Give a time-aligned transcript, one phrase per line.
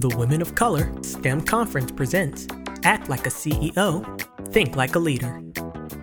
[0.00, 2.46] The Women of Color STEM Conference presents
[2.84, 4.04] Act Like a CEO,
[4.52, 5.42] Think Like a Leader.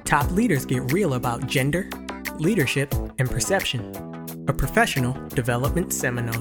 [0.03, 1.87] Top leaders get real about gender,
[2.39, 3.93] leadership, and perception.
[4.47, 6.33] A professional development seminar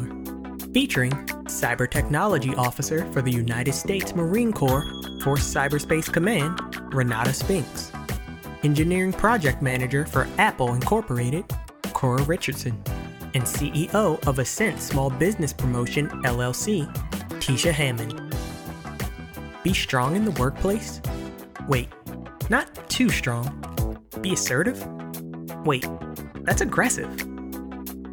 [0.72, 1.10] featuring
[1.44, 4.90] Cyber Technology Officer for the United States Marine Corps
[5.22, 6.58] Force Cyberspace Command,
[6.94, 7.92] Renata Spinks.
[8.62, 11.44] Engineering Project Manager for Apple Incorporated,
[11.92, 12.82] Cora Richardson.
[13.34, 16.90] And CEO of Ascent Small Business Promotion LLC,
[17.42, 18.32] Tisha Hammond.
[19.64, 21.00] Be strong in the workplace?
[21.66, 21.88] Wait,
[22.50, 23.98] not too strong.
[24.20, 24.86] Be assertive?
[25.66, 25.84] Wait,
[26.42, 27.10] that's aggressive.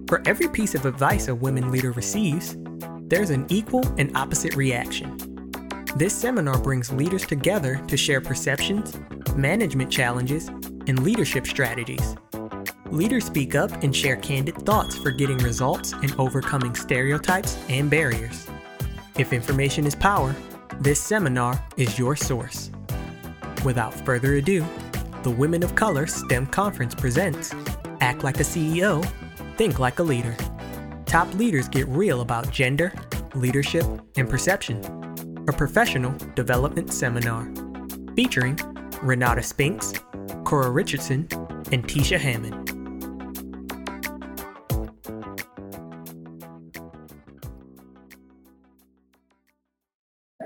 [0.08, 2.58] For every piece of advice a women leader receives,
[3.02, 5.16] there's an equal and opposite reaction.
[5.96, 9.00] This seminar brings leaders together to share perceptions,
[9.36, 10.48] management challenges,
[10.88, 12.16] and leadership strategies.
[12.88, 18.48] Leaders speak up and share candid thoughts for getting results and overcoming stereotypes and barriers.
[19.20, 20.34] If information is power,
[20.80, 22.72] this seminar is your source.
[23.66, 24.66] Without further ado,
[25.24, 27.54] the Women of Color STEM Conference presents
[28.00, 29.06] Act Like a CEO,
[29.58, 30.38] Think Like a Leader.
[31.06, 32.94] Top leaders get real about gender,
[33.36, 33.84] leadership,
[34.16, 34.86] and perception.
[35.50, 37.46] A professional development seminar
[38.16, 38.58] featuring
[39.02, 39.96] Renata Spinks,
[40.46, 41.28] Cora Richardson,
[41.74, 42.79] and Tisha Hammond.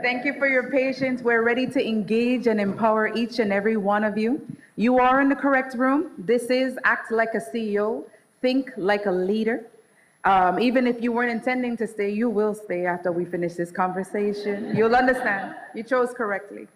[0.04, 1.22] Thank you for your patience.
[1.22, 4.46] We're ready to engage and empower each and every one of you.
[4.76, 6.12] You are in the correct room.
[6.18, 8.04] This is Act Like a CEO,
[8.42, 9.66] Think Like a Leader.
[10.26, 13.72] Um, even if you weren't intending to stay, you will stay after we finish this
[13.72, 14.76] conversation.
[14.76, 15.56] You'll understand.
[15.74, 16.68] You chose correctly.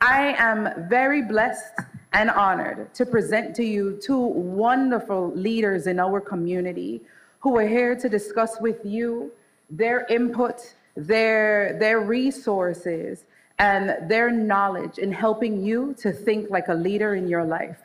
[0.00, 1.80] I am very blessed
[2.12, 7.02] and honored to present to you two wonderful leaders in our community
[7.40, 9.32] who are here to discuss with you
[9.70, 13.24] their input their, their resources
[13.58, 17.78] and their knowledge in helping you to think like a leader in your life.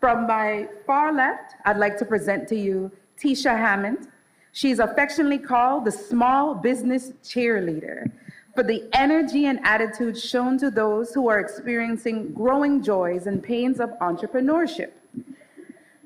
[0.00, 4.08] From my far left, I'd like to present to you Tisha Hammond.
[4.52, 8.10] She's affectionately called the small business cheerleader
[8.54, 13.80] for the energy and attitude shown to those who are experiencing growing joys and pains
[13.80, 14.90] of entrepreneurship.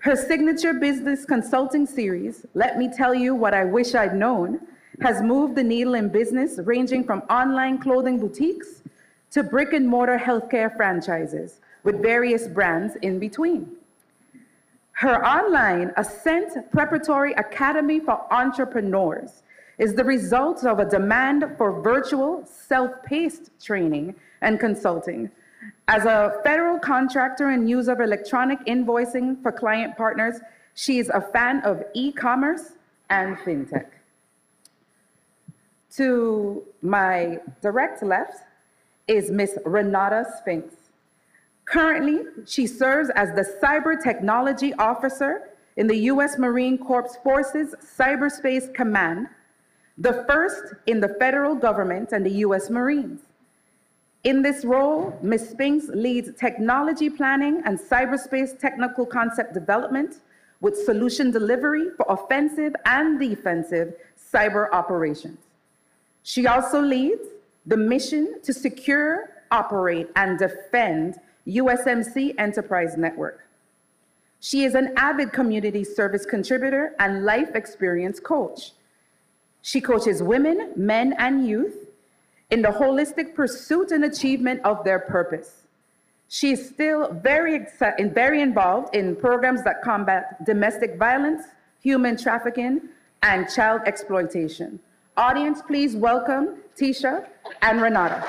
[0.01, 4.61] Her signature business consulting series, Let Me Tell You What I Wish I'd Known,
[5.01, 8.83] has moved the needle in business, ranging from online clothing boutiques
[9.31, 13.71] to brick and mortar healthcare franchises with various brands in between.
[14.93, 19.43] Her online Ascent Preparatory Academy for Entrepreneurs
[19.79, 25.31] is the result of a demand for virtual, self paced training and consulting.
[25.87, 30.41] As a federal contractor and user of electronic invoicing for client partners,
[30.75, 32.73] she is a fan of e commerce
[33.09, 33.87] and fintech.
[35.97, 38.45] To my direct left
[39.07, 40.75] is Miss Renata Spinks.
[41.65, 46.39] Currently, she serves as the Cyber Technology Officer in the U.S.
[46.39, 49.29] Marine Corps Forces Cyberspace Command,
[49.97, 52.69] the first in the federal government and the U.S.
[52.69, 53.21] Marines.
[54.25, 55.51] In this role, Ms.
[55.51, 60.17] Spinks leads technology planning and cyberspace technical concept development
[60.61, 63.95] with solution delivery for offensive and defensive
[64.33, 65.48] cyber operations.
[66.23, 67.23] She also leads
[67.67, 73.47] the mission to secure, operate, and defend USMC Enterprise Network.
[74.41, 78.73] She is an avid community service contributor and life experience coach.
[79.63, 81.75] She coaches women, men, and youth
[82.51, 85.67] in the holistic pursuit and achievement of their purpose.
[86.29, 87.67] She is still very,
[87.99, 91.43] very involved in programs that combat domestic violence,
[91.83, 92.83] human trafficking,
[93.23, 94.79] and child exploitation.
[95.19, 97.27] Audience, please welcome Tisha
[97.63, 98.25] and Renata.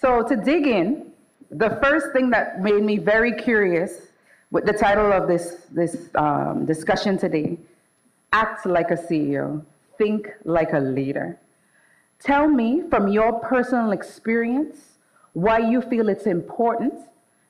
[0.00, 1.12] So to dig in,
[1.52, 4.08] the first thing that made me very curious
[4.50, 7.58] with the title of this, this um, discussion today,
[8.32, 9.64] Act Like a CEO,
[9.98, 11.38] Think Like a Leader.
[12.18, 14.78] Tell me from your personal experience
[15.34, 16.94] why you feel it's important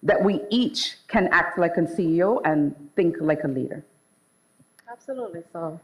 [0.02, 3.84] that we each can act like a CEO and think like a leader.
[4.90, 5.42] Absolutely.
[5.52, 5.78] So,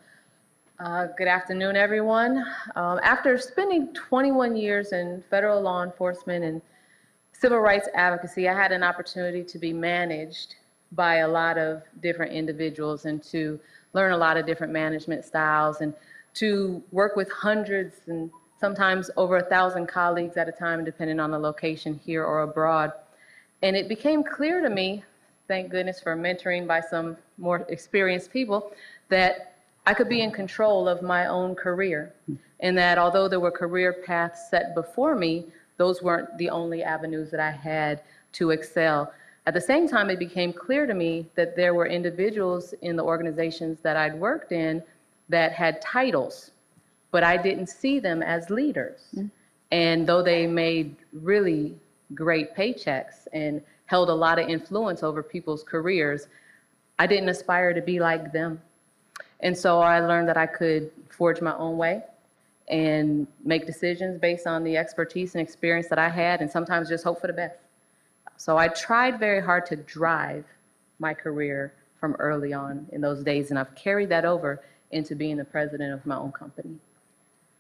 [0.78, 2.44] uh, good afternoon, everyone.
[2.74, 6.62] Um, after spending 21 years in federal law enforcement and
[7.32, 10.56] civil rights advocacy, I had an opportunity to be managed
[10.92, 13.60] by a lot of different individuals and to
[13.92, 15.94] learn a lot of different management styles and
[16.34, 18.30] to work with hundreds and
[18.60, 22.92] sometimes over a thousand colleagues at a time, depending on the location here or abroad.
[23.66, 25.02] And it became clear to me
[25.48, 28.72] thank goodness for mentoring by some more experienced people,
[29.08, 29.54] that
[29.86, 32.12] I could be in control of my own career.
[32.60, 35.46] And that although there were career paths set before me,
[35.78, 38.02] those weren't the only avenues that I had
[38.34, 39.12] to excel.
[39.46, 43.04] At the same time, it became clear to me that there were individuals in the
[43.04, 44.80] organizations that I'd worked in
[45.28, 46.52] that had titles,
[47.10, 49.00] but I didn't see them as leaders.
[49.16, 49.30] Mm.
[49.72, 51.76] And though they made really
[52.14, 56.28] great paychecks and held a lot of influence over people's careers,
[56.98, 58.60] I didn't aspire to be like them.
[59.40, 62.02] And so I learned that I could forge my own way
[62.68, 67.04] and make decisions based on the expertise and experience that I had, and sometimes just
[67.04, 67.58] hope for the best.
[68.38, 70.44] So I tried very hard to drive
[70.98, 75.36] my career from early on in those days, and I've carried that over into being
[75.36, 76.76] the president of my own company.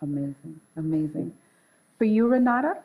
[0.02, 1.32] Amazing, amazing.
[1.98, 2.78] For you, Renata?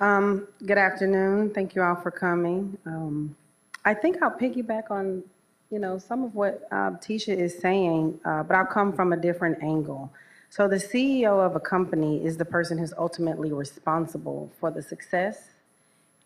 [0.00, 1.50] Um, good afternoon.
[1.50, 2.78] Thank you all for coming.
[2.86, 3.36] Um,
[3.84, 5.22] I think I'll piggyback on,
[5.70, 9.16] you know, some of what uh, Tisha is saying, uh, but I'll come from a
[9.18, 10.10] different angle.
[10.48, 15.50] So the CEO of a company is the person who's ultimately responsible for the success,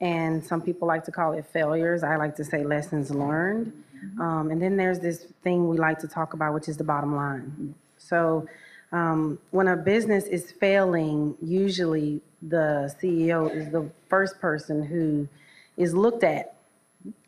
[0.01, 2.05] and some people like to call it failures.
[2.05, 3.73] I like to say lessons learned.
[4.21, 7.17] Um, and then there's this thing we like to talk about, which is the bottom
[7.17, 7.75] line.
[7.99, 8.47] So
[8.95, 15.29] um, when a business is failing, usually the CEO is the first person who
[15.77, 16.55] is looked at.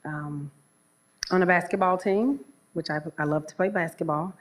[0.04, 0.50] Um,
[1.30, 2.40] on a basketball team,
[2.74, 4.32] which I, I love to play basketball,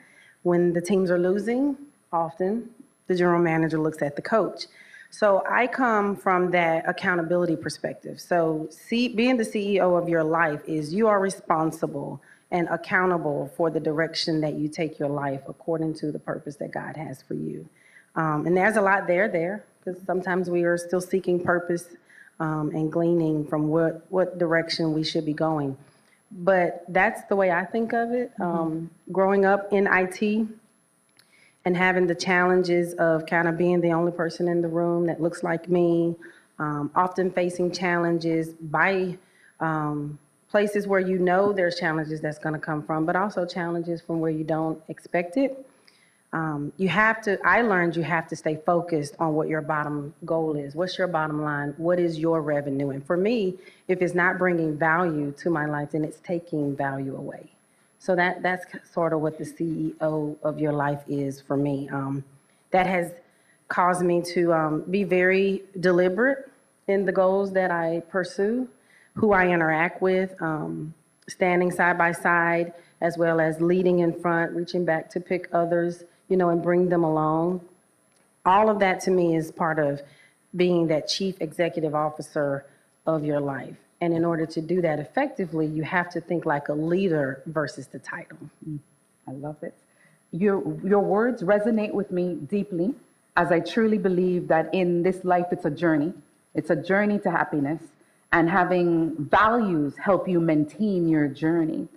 [0.44, 1.75] when the teams are losing,
[2.13, 2.69] often
[3.07, 4.66] the general manager looks at the coach.
[5.10, 8.19] So I come from that accountability perspective.
[8.19, 12.22] So see, being the CEO of your life is you are responsible
[12.56, 16.72] and accountable for the direction that you take your life according to the purpose that
[16.72, 17.68] God has for you.
[18.16, 21.88] Um, and there's a lot there, there, because sometimes we are still seeking purpose
[22.40, 25.75] um, and gleaning from what, what direction we should be going.
[26.31, 28.31] But that's the way I think of it.
[28.40, 30.48] Um, growing up in IT,
[31.66, 35.19] and having the challenges of kind of being the only person in the room that
[35.19, 36.16] looks like me,
[36.60, 39.18] um, often facing challenges by
[39.60, 40.19] um,
[40.56, 44.22] places where you know there's challenges that's going to come from, but also challenges from
[44.22, 45.68] where you don't expect it.
[46.31, 50.13] Um, you have to, I learned you have to stay focused on what your bottom
[50.24, 50.74] goal is.
[50.74, 51.74] What's your bottom line?
[51.75, 52.92] What is your revenue?
[52.92, 53.56] And for me,
[53.90, 57.51] if it's not bringing value to my life, then it's taking value away.
[58.00, 61.90] So that that's sort of what the CEO of your life is for me.
[61.90, 62.24] Um,
[62.72, 63.12] that has
[63.68, 66.50] caused me to um, be very deliberate
[66.88, 68.69] in the goals that I pursue,
[69.15, 70.94] who I interact with, um,
[71.27, 76.03] standing side by side, as well as leading in front, reaching back to pick others,
[76.29, 77.62] you know, and bring them along.
[78.45, 80.01] All of that to me is part of
[80.56, 82.65] being that chief executive officer
[83.06, 83.75] of your life.
[84.01, 87.88] And in order to do that effectively, you have to think like a leader versus
[87.88, 88.38] the title.
[89.27, 89.73] I love it.
[90.31, 92.94] Your, your words resonate with me deeply
[93.38, 96.13] as I truly believe that in this life it's a journey.
[96.53, 97.81] It's a journey to happiness,
[98.31, 101.88] and having values help you maintain your journey.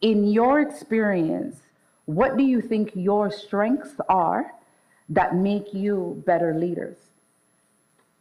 [0.00, 1.62] In your experience,
[2.06, 4.52] what do you think your strengths are
[5.10, 6.96] that make you better leaders?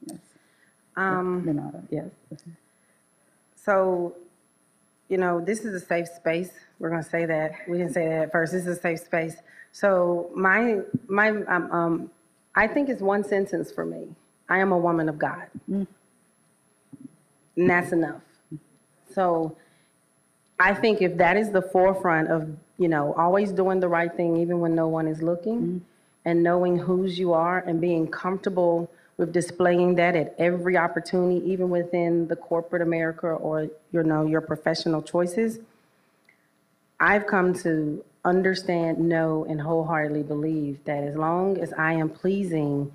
[0.06, 0.20] Yes.
[0.96, 2.10] Um, Renata, yes.
[3.56, 4.16] So,
[5.10, 6.52] you know, this is a safe space.
[6.80, 7.54] We're going to say that.
[7.68, 8.54] We didn't say that at first.
[8.54, 9.36] This is a safe space.
[9.72, 12.12] So, my my um, um,
[12.56, 14.08] I think it's one sentence for me.
[14.50, 15.48] I am a woman of God,
[17.58, 18.22] and that's enough.
[19.14, 19.58] So,
[20.60, 24.38] I think if that is the forefront of you know always doing the right thing
[24.38, 25.78] even when no one is looking, mm-hmm.
[26.26, 31.70] and knowing whose you are and being comfortable with displaying that at every opportunity, even
[31.70, 35.60] within the corporate America or you know your professional choices.
[37.00, 42.92] I've come to understand, know, and wholeheartedly believe that as long as I am pleasing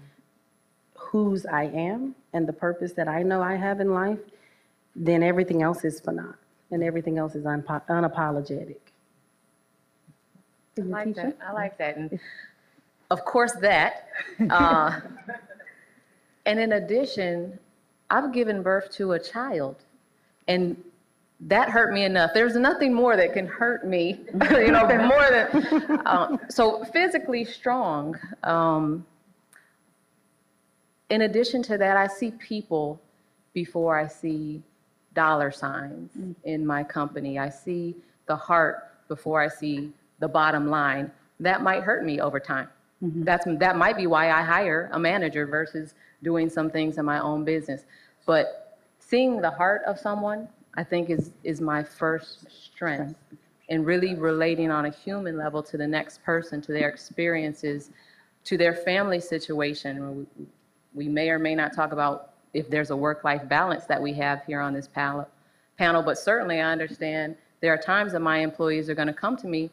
[0.95, 4.19] whose I am and the purpose that I know I have in life,
[4.95, 6.37] then everything else is for naught,
[6.71, 8.77] and everything else is unpo- unapologetic.
[10.79, 11.39] I like that.
[11.47, 11.97] I like that.
[11.97, 12.19] And
[13.11, 14.09] of course, that.
[14.51, 15.01] Uh,
[16.47, 17.59] and in addition,
[18.11, 19.77] I've given birth to a child,
[20.49, 20.77] and
[21.41, 22.31] that hurt me enough.
[22.35, 24.21] There's nothing more that can hurt me,
[24.51, 26.03] you know, more than.
[26.07, 28.19] Um, so physically strong.
[28.45, 29.05] Um,
[31.11, 33.01] in addition to that, I see people
[33.53, 34.63] before I see
[35.15, 36.35] dollar signs mm.
[36.45, 37.39] in my company.
[37.39, 41.11] I see the heart before I see the bottom line.
[41.41, 42.69] That might hurt me over time.
[43.03, 43.25] Mm-hmm.
[43.25, 47.21] That's that might be why I hire a manager versus doing some things in my
[47.21, 47.85] own business.
[48.27, 53.15] But seeing the heart of someone I think is, is my first strength.
[53.69, 57.91] And really relating on a human level to the next person, to their experiences,
[58.45, 60.27] to their family situation.
[60.37, 60.47] We-
[60.95, 64.45] We may or may not talk about if there's a work-life balance that we have
[64.45, 65.27] here on this panel,
[65.79, 69.47] but certainly I understand there are times that my employees are going to come to
[69.47, 69.71] me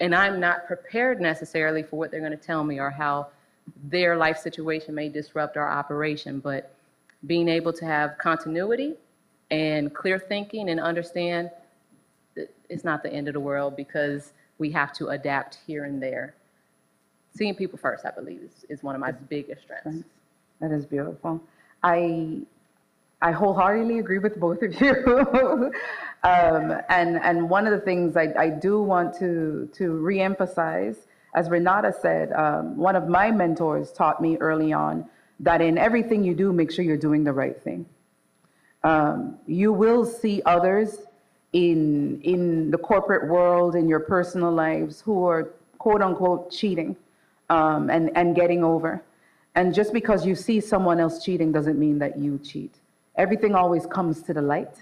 [0.00, 3.28] and I'm not prepared necessarily for what they're going to tell me or how
[3.84, 6.40] their life situation may disrupt our operation.
[6.40, 6.74] But
[7.26, 8.94] being able to have continuity
[9.52, 11.50] and clear thinking and understand
[12.34, 16.02] that it's not the end of the world because we have to adapt here and
[16.02, 16.34] there.
[17.34, 20.04] Seeing people first, I believe, is, is one of my biggest strengths.
[20.60, 21.40] That is beautiful.
[21.82, 22.42] I
[23.20, 24.94] I wholeheartedly agree with both of you.
[26.24, 30.96] um, and and one of the things I, I do want to to reemphasize,
[31.34, 35.08] as Renata said, um, one of my mentors taught me early on
[35.40, 37.86] that in everything you do, make sure you're doing the right thing.
[38.84, 40.98] Um, you will see others
[41.52, 46.96] in in the corporate world in your personal lives who are quote unquote cheating
[47.50, 49.02] um, and and getting over.
[49.54, 52.74] And just because you see someone else cheating doesn't mean that you cheat.
[53.16, 54.76] Everything always comes to the light.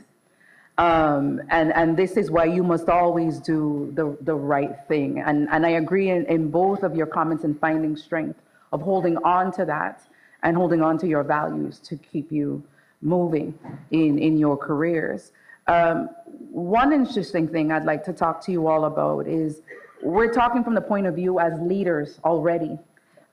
[0.79, 5.19] Um, and, and this is why you must always do the, the right thing.
[5.19, 8.41] And, and I agree in, in both of your comments in finding strength
[8.73, 10.01] of holding on to that
[10.43, 12.63] and holding on to your values to keep you
[13.03, 13.59] moving
[13.91, 15.33] in, in your careers.
[15.67, 16.09] Um,
[16.51, 19.61] one interesting thing I'd like to talk to you all about is
[20.03, 22.79] we're talking from the point of view as leaders already,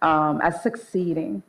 [0.02, 1.44] um, as succeeding.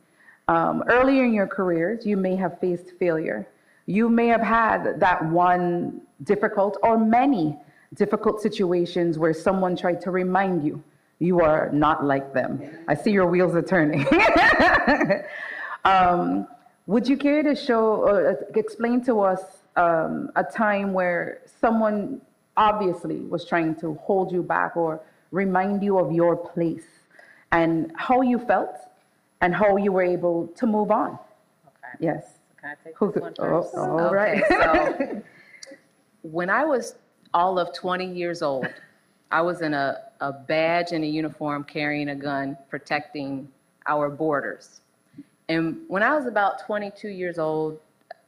[0.47, 3.47] Um, earlier in your careers, you may have faced failure.
[3.85, 7.57] You may have had that one difficult or many
[7.93, 10.83] difficult situations where someone tried to remind you
[11.19, 12.61] you are not like them.
[12.87, 14.05] I see your wheels are turning.
[15.85, 16.47] um,
[16.87, 19.41] would you care to show or uh, explain to us
[19.75, 22.21] um, a time where someone
[22.57, 25.01] obviously was trying to hold you back or
[25.31, 26.98] remind you of your place
[27.51, 28.75] and how you felt
[29.41, 31.11] and how you were able to move on?
[31.67, 31.97] Okay.
[31.99, 32.39] Yes.
[32.61, 33.23] Can I take Who's this it?
[33.23, 33.75] one Oh, first?
[33.75, 34.43] all right.
[34.43, 35.21] Okay, so
[36.23, 36.95] when I was
[37.33, 38.67] all of 20 years old,
[39.31, 43.47] I was in a, a badge and a uniform carrying a gun protecting
[43.87, 44.81] our borders.
[45.47, 47.79] And when I was about 22 years old,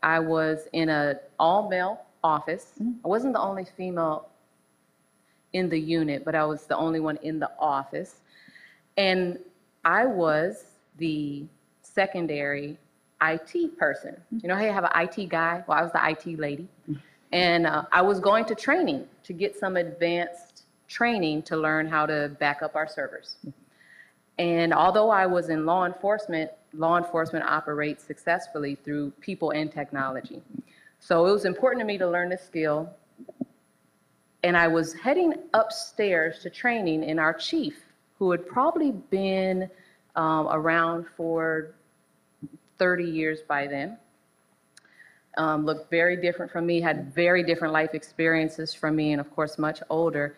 [0.02, 2.74] I was in an all-male office.
[2.82, 3.06] Mm-hmm.
[3.06, 4.30] I wasn't the only female
[5.54, 8.21] in the unit, but I was the only one in the office.
[8.98, 9.40] And
[9.84, 10.66] I was
[10.98, 11.46] the
[11.82, 12.78] secondary
[13.22, 14.16] IT person.
[14.32, 15.64] You know how you have an IT guy?
[15.68, 16.68] Well, I was the IT lady.
[17.32, 22.06] And uh, I was going to training to get some advanced training to learn how
[22.06, 23.38] to back up our servers.
[24.38, 30.42] And although I was in law enforcement, law enforcement operates successfully through people and technology.
[31.00, 32.90] So it was important to me to learn this skill.
[34.44, 37.76] And I was heading upstairs to training, and our chief,
[38.22, 39.68] who had probably been
[40.16, 41.74] um, around for
[42.78, 43.98] 30 years by then,
[45.38, 49.34] um, looked very different from me, had very different life experiences from me, and of
[49.36, 50.36] course, much older.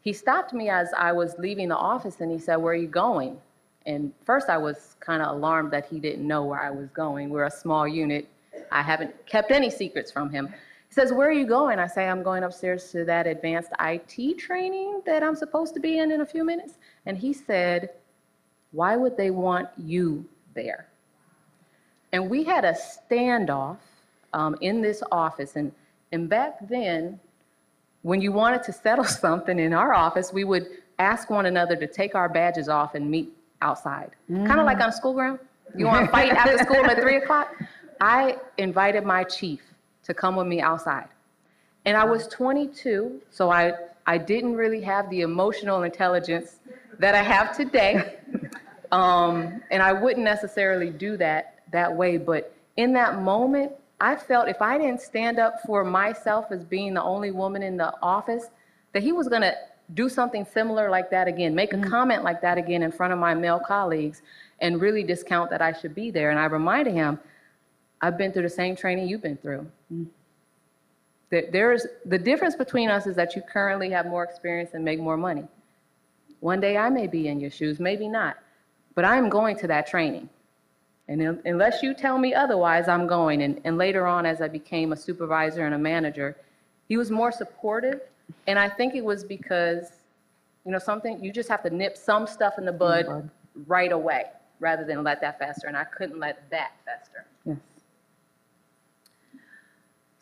[0.00, 2.88] He stopped me as I was leaving the office and he said, Where are you
[2.88, 3.38] going?
[3.84, 7.28] And first, I was kind of alarmed that he didn't know where I was going.
[7.28, 8.28] We're a small unit.
[8.72, 10.54] I haven't kept any secrets from him.
[10.96, 11.78] Says, Where are you going?
[11.78, 15.98] I say, I'm going upstairs to that advanced IT training that I'm supposed to be
[15.98, 16.78] in in a few minutes.
[17.04, 17.90] And he said,
[18.72, 20.24] Why would they want you
[20.54, 20.86] there?
[22.12, 23.76] And we had a standoff
[24.32, 25.56] um, in this office.
[25.56, 25.70] And,
[26.12, 27.20] and back then,
[28.00, 30.66] when you wanted to settle something in our office, we would
[30.98, 34.12] ask one another to take our badges off and meet outside.
[34.46, 35.40] Kind of like on a school ground.
[35.76, 37.54] You want to fight after school at three o'clock?
[38.00, 39.60] I invited my chief
[40.06, 41.08] to come with me outside.
[41.84, 43.72] And I was 22, so I,
[44.06, 46.58] I didn't really have the emotional intelligence
[46.98, 48.16] that I have today.
[48.92, 54.48] Um, and I wouldn't necessarily do that that way, but in that moment, I felt
[54.48, 58.46] if I didn't stand up for myself as being the only woman in the office,
[58.92, 59.54] that he was going to
[59.94, 63.18] do something similar like that again, make a comment like that again in front of
[63.18, 64.22] my male colleagues,
[64.60, 66.30] and really discount that I should be there.
[66.30, 67.18] And I reminded him,
[68.00, 69.66] I've been through the same training you've been through.
[69.92, 70.06] Mm.
[71.30, 75.00] There, there's the difference between us is that you currently have more experience and make
[75.00, 75.44] more money.
[76.40, 78.36] One day I may be in your shoes, maybe not,
[78.94, 80.28] but I'm going to that training.
[81.08, 83.42] And un- unless you tell me otherwise, I'm going.
[83.42, 86.36] And, and later on, as I became a supervisor and a manager,
[86.88, 88.00] he was more supportive.
[88.46, 89.92] And I think it was because,
[90.64, 93.30] you know, something, you just have to nip some stuff in the bud bud.
[93.66, 94.26] right away
[94.60, 95.68] rather than let that fester.
[95.68, 97.24] And I couldn't let that fester.
[97.44, 97.56] Yes.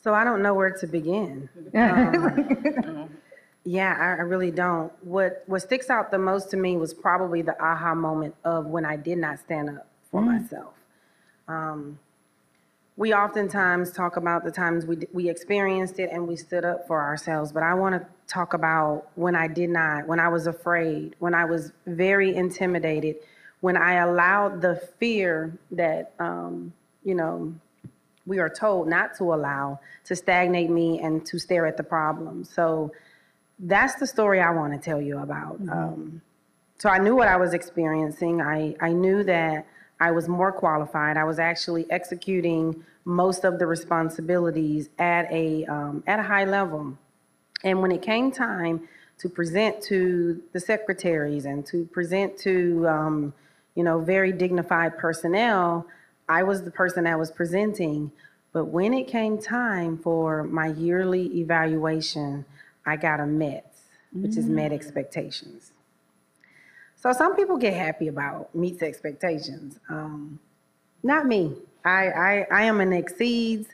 [0.05, 1.49] So I don't know where to begin.
[1.75, 3.09] Um,
[3.67, 4.93] Yeah, I, I really don't.
[5.03, 8.85] What, what sticks out the most to me was probably the aha moment of when
[8.85, 10.75] I did not stand up for myself.
[11.49, 11.99] Um,
[12.99, 16.87] We oftentimes talk about the times we, d- we experienced it and we stood up
[16.87, 20.47] for ourselves, but I want to talk about when I did not, when I was
[20.47, 23.17] afraid, when I was very intimidated,
[23.63, 27.55] when I allowed the fear that, um, you know,
[28.27, 32.45] we are told not to allow to stagnate me and to stare at the problem.
[32.45, 32.93] So
[33.59, 35.61] that's the story I want to tell you about.
[35.71, 36.23] Um,
[36.79, 38.41] so I knew what I was experiencing.
[38.41, 39.67] I, I knew that
[40.01, 41.17] I was more qualified.
[41.17, 46.97] I was actually executing most of the responsibilities at a, um, at a high level.
[47.63, 48.89] And when it came time
[49.19, 53.35] to present to the secretaries and to present to, um,
[53.75, 55.87] you know, very dignified personnel,
[56.29, 58.13] I was the person that was presenting.
[58.53, 62.45] But when it came time for my yearly evaluation,
[62.87, 65.73] I got a METS, which is met expectations.
[66.97, 69.79] So some people get happy about meets expectations.
[69.89, 70.39] Um,
[71.03, 71.55] not me.
[71.85, 73.69] I, I, I am an exceeds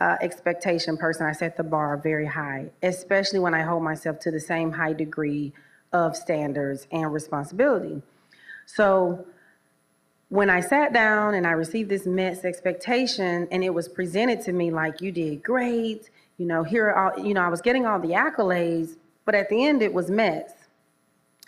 [0.00, 1.26] uh, expectation person.
[1.26, 4.92] I set the bar very high, especially when I hold myself to the same high
[4.92, 5.52] degree
[5.92, 8.02] of standards and responsibility.
[8.66, 9.24] So
[10.28, 14.52] when I sat down and I received this METS expectation and it was presented to
[14.52, 17.86] me like you did great, you know, here are all, you know, I was getting
[17.86, 20.52] all the accolades, but at the end it was METS.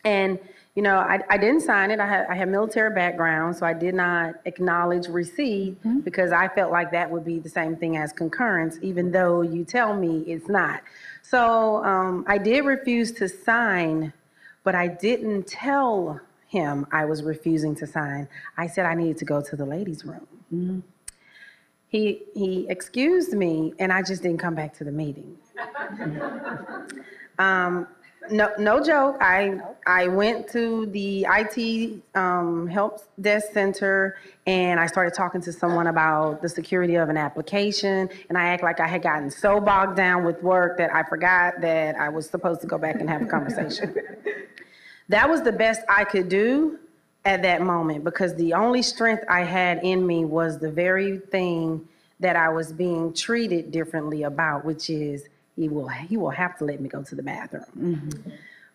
[0.04, 0.38] And,
[0.76, 1.98] you know, I, I didn't sign it.
[1.98, 6.70] I had, I had military background, so I did not acknowledge receipt because I felt
[6.70, 10.48] like that would be the same thing as concurrence, even though you tell me it's
[10.48, 10.82] not.
[11.22, 14.12] So um, I did refuse to sign,
[14.62, 18.28] but I didn't tell him I was refusing to sign.
[18.56, 20.82] I said I needed to go to the ladies' room.
[21.88, 25.36] He, he excused me, and I just didn't come back to the meeting.
[27.40, 27.86] Um,
[28.30, 29.16] no, no joke.
[29.20, 35.52] I, I went to the IT um, help desk center and I started talking to
[35.52, 38.08] someone about the security of an application.
[38.28, 41.60] And I act like I had gotten so bogged down with work that I forgot
[41.60, 43.94] that I was supposed to go back and have a conversation.
[45.08, 46.78] that was the best I could do
[47.24, 51.86] at that moment because the only strength I had in me was the very thing
[52.20, 56.64] that I was being treated differently about, which is he will he will have to
[56.64, 58.10] let me go to the bathroom.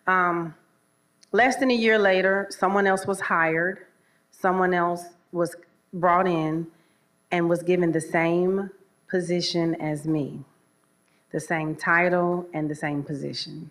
[0.06, 0.54] Um,
[1.32, 3.86] less than a year later, someone else was hired,
[4.30, 5.56] someone else was
[5.92, 6.66] brought in
[7.30, 8.70] and was given the same
[9.08, 10.40] position as me,
[11.30, 13.70] the same title and the same position.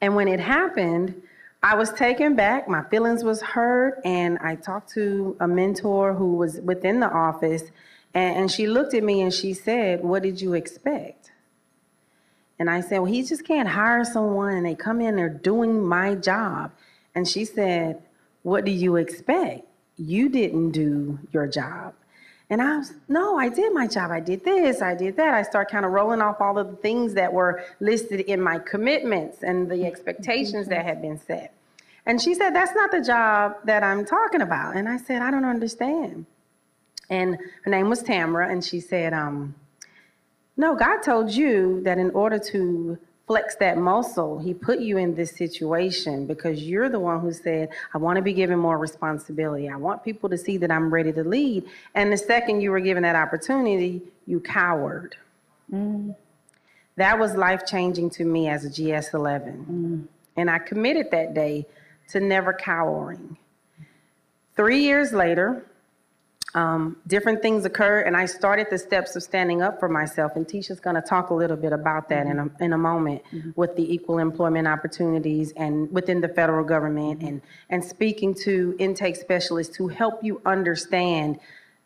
[0.00, 1.22] And when it happened,
[1.62, 6.34] I was taken back, my feelings was hurt, and I talked to a mentor who
[6.36, 7.64] was within the office,
[8.14, 11.30] and, and she looked at me and she said, What did you expect?
[12.58, 15.84] And I said, Well, he just can't hire someone and they come in, they're doing
[15.84, 16.72] my job.
[17.14, 18.02] And she said,
[18.42, 19.66] What do you expect?
[19.96, 21.94] You didn't do your job.
[22.48, 24.10] And I was, no, I did my job.
[24.12, 25.34] I did this, I did that.
[25.34, 28.58] I start kind of rolling off all of the things that were listed in my
[28.60, 31.52] commitments and the expectations that had been set.
[32.06, 34.76] And she said, That's not the job that I'm talking about.
[34.76, 36.26] And I said, I don't understand.
[37.10, 39.54] And her name was Tamara, and she said, um,
[40.56, 45.14] No, God told you that in order to flex that muscle, He put you in
[45.14, 49.68] this situation because you're the one who said, I want to be given more responsibility.
[49.68, 51.64] I want people to see that I'm ready to lead.
[51.94, 55.16] And the second you were given that opportunity, you cowered.
[55.72, 56.14] Mm.
[56.96, 59.66] That was life changing to me as a GS 11.
[59.68, 60.08] Mm.
[60.36, 61.66] And I committed that day
[62.10, 63.36] to never cowering.
[64.54, 65.66] Three years later,
[66.56, 70.32] um, different things occurred, and I started the steps of standing up for myself.
[70.36, 73.22] And Tisha's going to talk a little bit about that in a, in a moment
[73.56, 79.16] with the equal employment opportunities and within the federal government, and, and speaking to intake
[79.16, 81.38] specialists to help you understand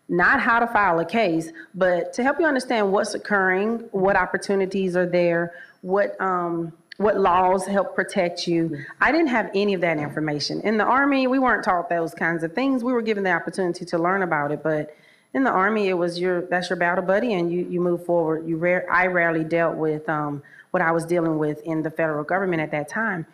[0.08, 4.96] not how to file a case, but to help you understand what's occurring, what opportunities
[4.96, 5.52] are there,
[5.82, 8.84] what um, what laws help protect you.
[9.00, 10.60] I didn't have any of that information.
[10.60, 12.84] In the Army, we weren't taught those kinds of things.
[12.84, 14.94] We were given the opportunity to learn about it, but
[15.32, 18.46] in the Army, it was your that's your battle buddy, and you you move forward.
[18.46, 22.22] You rare I rarely dealt with um, what I was dealing with in the federal
[22.22, 23.24] government at that time.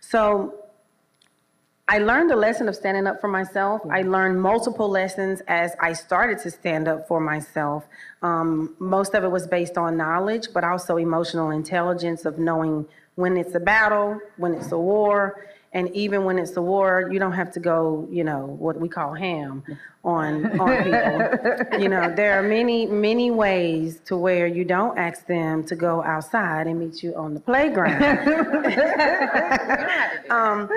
[0.00, 0.64] So
[1.88, 3.80] I learned a lesson of standing up for myself.
[3.90, 7.84] I learned multiple lessons as I started to stand up for myself.
[8.20, 13.36] Um, most of it was based on knowledge, but also emotional intelligence of knowing when
[13.36, 15.46] it's a battle, when it's a war,
[15.76, 18.88] And even when it's a war, you don't have to go, you know, what we
[18.88, 19.64] call ham
[20.04, 21.80] on, on people.
[21.82, 26.00] You know, there are many, many ways to where you don't ask them to go
[26.04, 28.00] outside and meet you on the playground.
[30.30, 30.68] Um,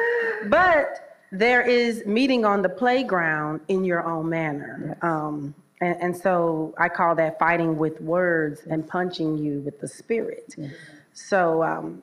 [0.50, 4.98] But there is meeting on the playground in your own manner.
[5.02, 9.88] Um, and, and so I call that fighting with words and punching you with the
[9.88, 10.56] spirit.
[11.14, 12.02] So, um,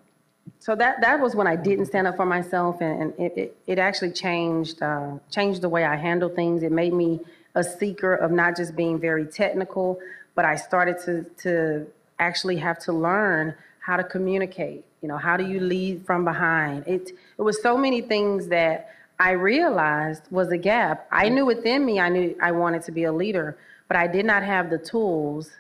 [0.59, 3.57] so that, that was when I didn't stand up for myself and, and it, it,
[3.67, 6.63] it actually changed, uh, changed the way I handle things.
[6.63, 7.21] It made me
[7.55, 9.99] a seeker of not just being very technical,
[10.35, 11.87] but I started to, to
[12.19, 14.85] actually have to learn how to communicate.
[15.03, 16.87] You know, how do you lead from behind?
[16.87, 21.07] It, it was so many things that I realized was a gap.
[21.13, 24.25] I knew within me, I knew I wanted to be a leader, but I did
[24.25, 25.51] not have the tools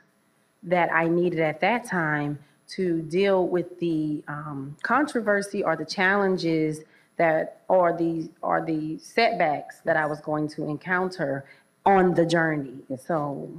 [0.63, 6.81] that I needed at that time to deal with the um, controversy or the challenges
[7.17, 11.45] that, are the, or the setbacks that I was going to encounter
[11.87, 12.75] on the journey.
[13.07, 13.51] So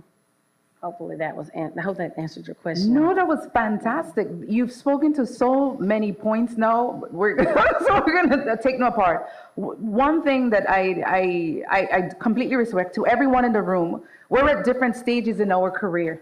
[0.82, 2.94] hopefully that was, an- I hope that answered your question.
[2.94, 4.28] No, that was fantastic.
[4.48, 7.04] You've spoken to so many points now.
[7.12, 7.38] We're,
[7.88, 9.28] so we're gonna take no part.
[9.56, 14.02] W- One thing that I, I, I, I completely respect to everyone in the room,
[14.30, 16.22] we're at different stages in our career.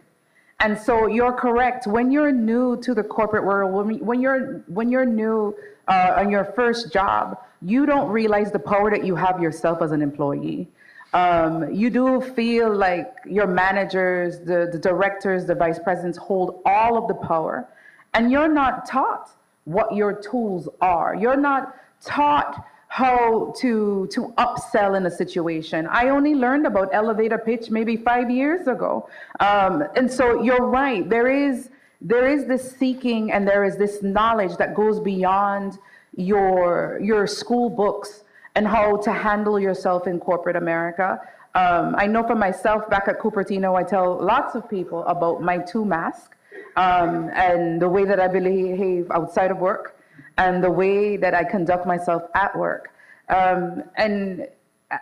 [0.59, 1.87] And so you're correct.
[1.87, 5.55] When you're new to the corporate world, when, you're when you're new
[5.87, 9.91] uh, on your first job, you don't realize the power that you have yourself as
[9.91, 10.67] an employee.
[11.13, 16.97] Um, you do feel like your managers, the, the directors, the vice presidents hold all
[16.97, 17.67] of the power,
[18.13, 19.29] and you're not taught
[19.65, 21.15] what your tools are.
[21.15, 25.87] You're not taught how to to upsell in a situation.
[25.87, 31.09] I only learned about elevator pitch maybe five years ago, um, and so you're right.
[31.09, 35.79] There is there is this seeking and there is this knowledge that goes beyond
[36.15, 41.19] your your school books and how to handle yourself in corporate America.
[41.55, 45.57] Um, I know for myself back at Cupertino, I tell lots of people about my
[45.57, 46.35] two mask
[46.75, 49.97] um, and the way that I behave outside of work
[50.37, 52.91] and the way that I conduct myself at work.
[53.29, 54.47] Um, and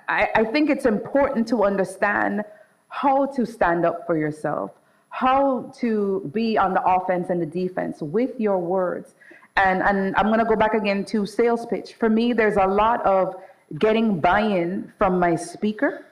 [0.08, 2.44] I, I think it's important to understand
[2.90, 4.72] how to stand up for yourself,
[5.10, 9.16] how to be on the offense and the defense with your words.
[9.58, 11.94] And, and I'm going to go back again to sales pitch.
[11.94, 13.36] For me, there's a lot of
[13.80, 16.06] getting buy in from my speaker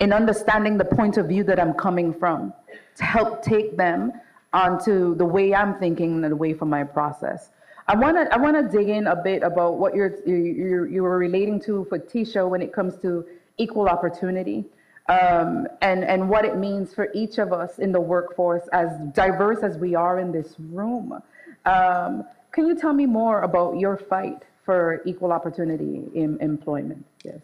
[0.00, 2.52] in understanding the point of view that I'm coming from
[2.96, 4.12] to help take them
[4.52, 7.50] onto the way I'm thinking and the way from my process.
[7.88, 11.02] I want to I want to dig in a bit about what you're you you
[11.02, 13.26] were relating to for Tisha when it comes to
[13.58, 14.64] equal opportunity
[15.08, 19.62] um, and and what it means for each of us in the workforce, as diverse
[19.62, 21.20] as we are in this room.
[21.64, 27.04] Um, can you tell me more about your fight for equal opportunity in employment?
[27.24, 27.40] Yes.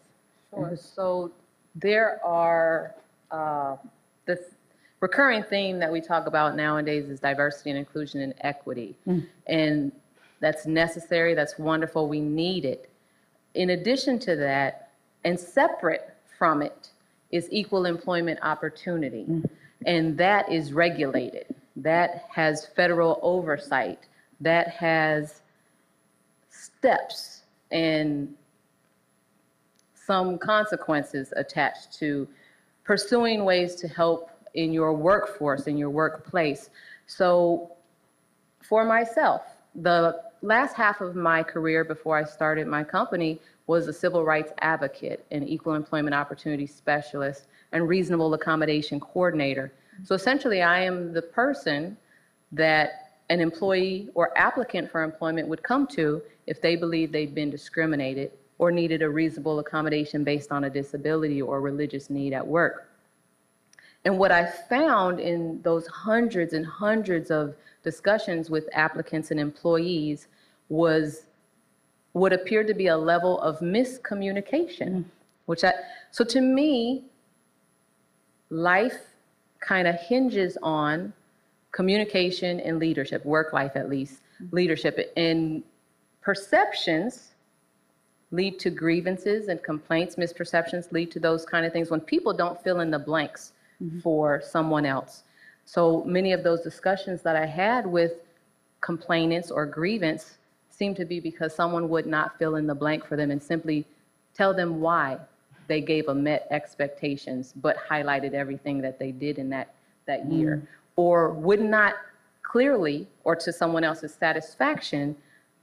[0.51, 0.77] Sure.
[0.77, 1.31] So
[1.75, 2.95] there are,
[3.31, 3.75] uh,
[4.25, 4.39] this
[4.99, 8.95] recurring theme that we talk about nowadays is diversity and inclusion and equity.
[9.47, 9.91] And
[10.39, 12.89] that's necessary, that's wonderful, we need it.
[13.53, 14.91] In addition to that,
[15.25, 16.89] and separate from it,
[17.31, 19.25] is equal employment opportunity.
[19.29, 19.49] Mm.
[19.85, 21.55] And that is regulated.
[21.75, 24.07] That has federal oversight.
[24.41, 25.41] That has
[26.49, 28.33] steps and
[29.93, 32.27] some consequences attached to
[32.83, 36.69] pursuing ways to help in your workforce, in your workplace.
[37.05, 37.71] So
[38.61, 39.43] for myself,
[39.75, 44.51] the last half of my career before I started my company was a civil rights
[44.59, 49.71] advocate, an equal employment opportunity specialist, and reasonable accommodation coordinator.
[50.03, 51.97] So essentially, I am the person
[52.51, 57.51] that an employee or applicant for employment would come to if they believed they'd been
[57.51, 62.89] discriminated or needed a reasonable accommodation based on a disability or religious need at work.
[64.05, 70.27] And what I found in those hundreds and hundreds of discussions with applicants and employees
[70.69, 71.25] was
[72.13, 75.05] what appeared to be a level of miscommunication,
[75.45, 75.73] which I,
[76.11, 77.05] so to me,
[78.49, 78.99] life
[79.59, 81.13] kind of hinges on
[81.71, 85.11] communication and leadership, work life at least, leadership.
[85.15, 85.63] And
[86.21, 87.31] perceptions
[88.31, 92.61] lead to grievances and complaints, misperceptions lead to those kind of things when people don't
[92.63, 93.99] fill in the blanks mm-hmm.
[93.99, 95.23] for someone else.
[95.71, 98.23] So many of those discussions that I had with
[98.81, 100.39] complainants or grievance
[100.71, 103.85] seemed to be because someone would not fill in the blank for them and simply
[104.33, 105.19] tell them why
[105.67, 109.75] they gave a met expectations but highlighted everything that they did in that,
[110.07, 110.39] that mm.
[110.39, 110.67] year.
[110.95, 111.97] Or would not
[112.41, 115.15] clearly or to someone else's satisfaction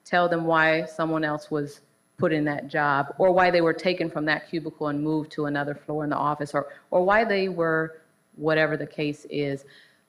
[0.04, 1.80] tell them why someone else was
[2.16, 5.46] put in that job, or why they were taken from that cubicle and moved to
[5.46, 8.00] another floor in the office, or, or why they were
[8.36, 9.64] whatever the case is.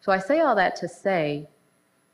[0.07, 1.49] So I say all that to say,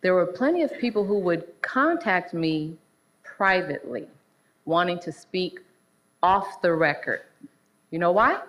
[0.01, 2.75] there were plenty of people who would contact me
[3.23, 4.07] privately,
[4.65, 5.59] wanting to speak
[6.23, 7.21] off the record.
[7.91, 8.41] You know why?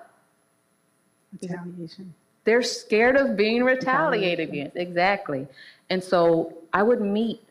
[1.43, 2.15] Retaliation.
[2.45, 4.77] They're scared of being retaliated against.
[4.79, 5.47] Exactly.
[5.91, 7.43] And so I would meet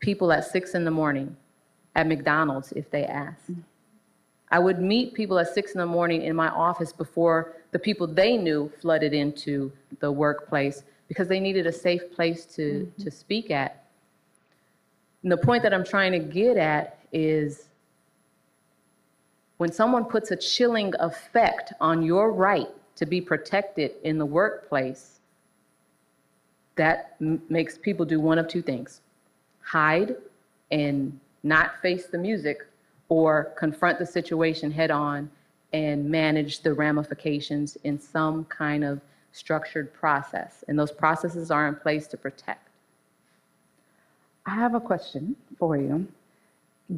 [0.00, 1.34] people at six in the morning
[1.94, 3.50] at McDonald's if they asked.
[3.50, 3.62] Mm.
[4.50, 8.06] I would meet people at six in the morning in my office before the people
[8.06, 13.02] they knew flooded into the workplace because they needed a safe place to, mm-hmm.
[13.02, 13.84] to speak at.
[15.22, 17.68] And the point that I'm trying to get at is
[19.58, 25.20] when someone puts a chilling effect on your right to be protected in the workplace,
[26.76, 29.00] that m- makes people do one of two things
[29.62, 30.14] hide
[30.70, 32.66] and not face the music,
[33.08, 35.30] or confront the situation head on
[35.72, 39.00] and manage the ramifications in some kind of
[39.36, 40.64] structured process.
[40.66, 42.68] And those processes are in place to protect.
[44.46, 46.08] I have a question for you.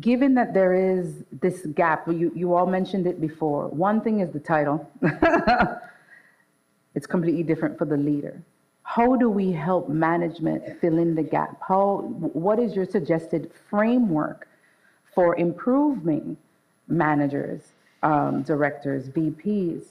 [0.00, 3.68] Given that there is this gap, you, you all mentioned it before.
[3.68, 4.88] One thing is the title.
[6.94, 8.40] it's completely different for the leader.
[8.82, 11.58] How do we help management fill in the gap?
[11.66, 11.98] How,
[12.32, 14.46] what is your suggested framework
[15.14, 16.36] for improving
[16.86, 17.62] managers,
[18.02, 19.84] um, directors, VPs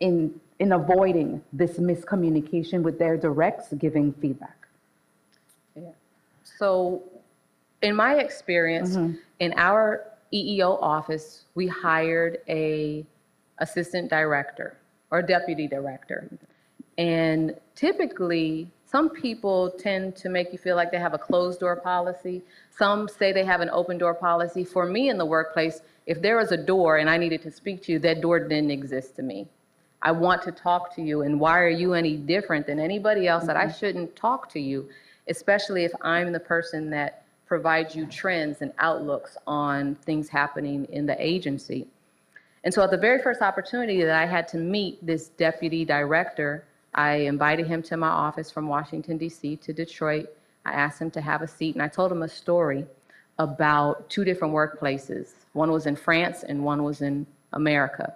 [0.00, 4.66] in, in avoiding this miscommunication with their directs giving feedback?
[5.74, 5.90] Yeah.
[6.44, 7.02] So,
[7.82, 9.16] in my experience, mm-hmm.
[9.40, 13.04] in our EEO office, we hired a
[13.58, 14.76] assistant director
[15.10, 16.28] or deputy director.
[16.98, 21.76] And typically, some people tend to make you feel like they have a closed door
[21.76, 22.42] policy.
[22.70, 24.64] Some say they have an open door policy.
[24.64, 27.82] For me in the workplace, if there was a door and I needed to speak
[27.84, 29.48] to you, that door didn't exist to me.
[30.02, 33.46] I want to talk to you, and why are you any different than anybody else
[33.46, 33.78] that I mm-hmm.
[33.78, 34.88] shouldn't talk to you,
[35.28, 41.06] especially if I'm the person that provides you trends and outlooks on things happening in
[41.06, 41.86] the agency.
[42.64, 46.64] And so at the very first opportunity that I had to meet this deputy director,
[46.94, 49.56] I invited him to my office from Washington, D.C.
[49.56, 50.28] to Detroit.
[50.64, 52.84] I asked him to have a seat, and I told him a story
[53.38, 55.32] about two different workplaces.
[55.52, 58.14] One was in France and one was in America.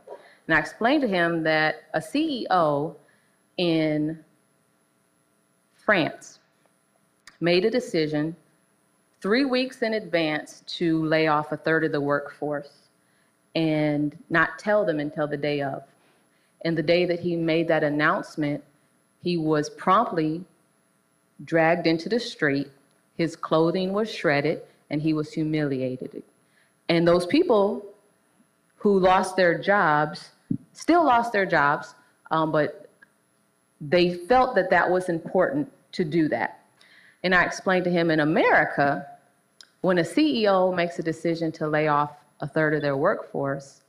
[0.50, 2.96] And I explained to him that a CEO
[3.56, 4.18] in
[5.76, 6.40] France
[7.38, 8.34] made a decision
[9.20, 12.88] three weeks in advance to lay off a third of the workforce
[13.54, 15.84] and not tell them until the day of.
[16.64, 18.64] And the day that he made that announcement,
[19.22, 20.44] he was promptly
[21.44, 22.72] dragged into the street.
[23.16, 26.24] His clothing was shredded and he was humiliated.
[26.88, 27.86] And those people
[28.78, 30.30] who lost their jobs
[30.72, 31.94] still lost their jobs,
[32.30, 32.90] um, but
[33.80, 36.60] they felt that that was important to do that.
[37.22, 39.06] And I explained to him in America,
[39.80, 43.82] when a CEO makes a decision to lay off a third of their workforce,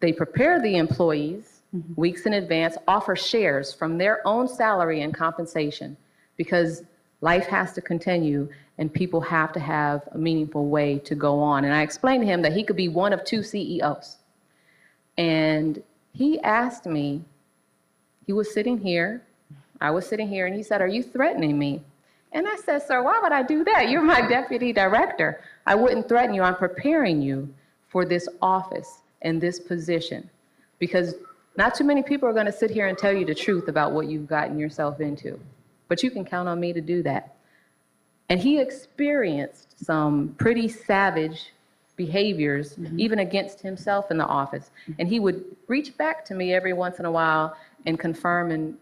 [0.00, 1.58] they prepare the employees
[1.96, 5.96] weeks in advance, offer shares from their own salary and compensation
[6.36, 6.82] because
[7.20, 11.64] life has to continue and people have to have a meaningful way to go on.
[11.64, 14.17] And I explained to him that he could be one of two CEOs.
[15.18, 17.22] And he asked me,
[18.24, 19.22] he was sitting here,
[19.80, 21.82] I was sitting here, and he said, Are you threatening me?
[22.32, 23.88] And I said, Sir, why would I do that?
[23.90, 25.40] You're my deputy director.
[25.66, 26.42] I wouldn't threaten you.
[26.42, 27.52] I'm preparing you
[27.88, 30.28] for this office and this position
[30.78, 31.14] because
[31.56, 33.92] not too many people are going to sit here and tell you the truth about
[33.92, 35.40] what you've gotten yourself into.
[35.88, 37.34] But you can count on me to do that.
[38.28, 41.52] And he experienced some pretty savage
[41.98, 42.98] behaviors, mm-hmm.
[42.98, 44.70] even against himself in the office.
[44.98, 48.78] And he would reach back to me every once in a while and confirm and,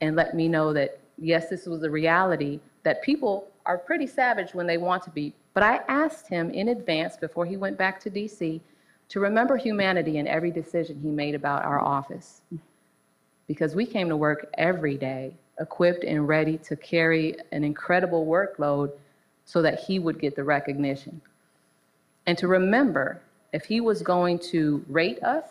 [0.00, 4.54] and let me know that, yes, this was a reality, that people are pretty savage
[4.54, 5.34] when they want to be.
[5.54, 8.60] But I asked him in advance, before he went back to DC,
[9.08, 12.42] to remember humanity in every decision he made about our office.
[13.48, 18.92] Because we came to work every day equipped and ready to carry an incredible workload
[19.44, 21.20] so that he would get the recognition.
[22.28, 23.22] And to remember,
[23.54, 25.44] if he was going to rate us,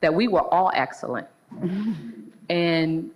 [0.00, 1.28] that we were all excellent.
[2.50, 3.10] And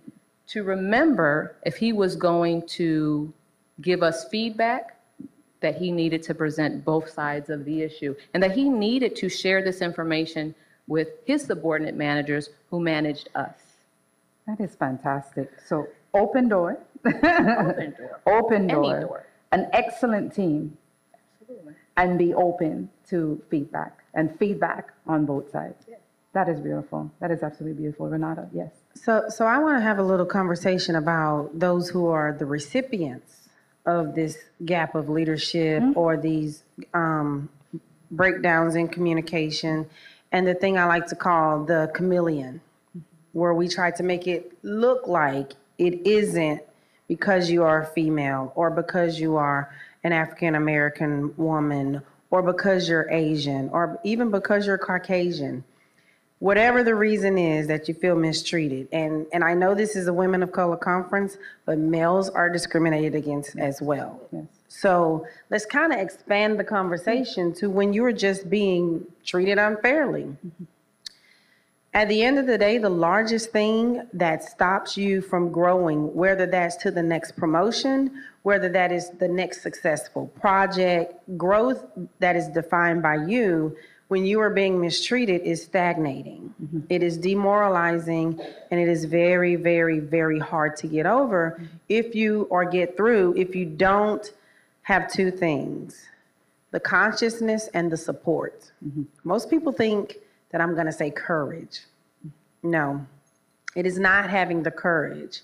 [0.47, 3.31] to remember, if he was going to
[3.81, 4.97] give us feedback,
[5.59, 9.27] that he needed to present both sides of the issue and that he needed to
[9.29, 10.55] share this information
[10.87, 13.57] with his subordinate managers who managed us.
[14.47, 15.51] That is fantastic.
[15.67, 16.77] So open door.
[17.05, 18.21] Open door.
[18.25, 18.99] Open Any door.
[19.01, 19.25] door.
[19.51, 20.77] An excellent team.
[21.97, 25.85] And be open to feedback and feedback on both sides.
[26.33, 27.11] That is beautiful.
[27.19, 28.07] That is absolutely beautiful.
[28.07, 28.71] Renata, yes.
[28.93, 33.49] So, so I want to have a little conversation about those who are the recipients
[33.87, 37.49] of this gap of leadership or these um,
[38.11, 39.89] breakdowns in communication,
[40.31, 42.61] and the thing I like to call the chameleon,
[43.31, 46.61] where we try to make it look like it isn't
[47.07, 49.73] because you are a female or because you are
[50.07, 55.63] an African American woman or because you're Asian or even because you're Caucasian
[56.39, 58.87] whatever the reason is that you feel mistreated.
[58.91, 63.15] And and i know this is a women of color conference but males are discriminated
[63.15, 64.19] against as well.
[64.31, 64.45] Yes.
[64.67, 70.35] so let's kind of expand the conversation to when you're just being treated unfairly.
[71.93, 76.45] At the end of the day the largest thing that stops you from growing whether
[76.45, 81.83] that's to the next promotion whether that is the next successful project growth
[82.19, 83.75] that is defined by you
[84.07, 86.53] when you are being mistreated is stagnating.
[86.63, 86.79] Mm-hmm.
[86.87, 88.39] It is demoralizing
[88.71, 93.35] and it is very, very, very hard to get over if you or get through
[93.35, 94.25] if you don't
[94.83, 96.05] have two things
[96.71, 98.71] the consciousness and the support.
[98.81, 99.03] Mm-hmm.
[99.25, 100.19] Most people think
[100.51, 101.81] that I'm going to say courage.
[102.63, 103.05] No,
[103.75, 105.41] it is not having the courage.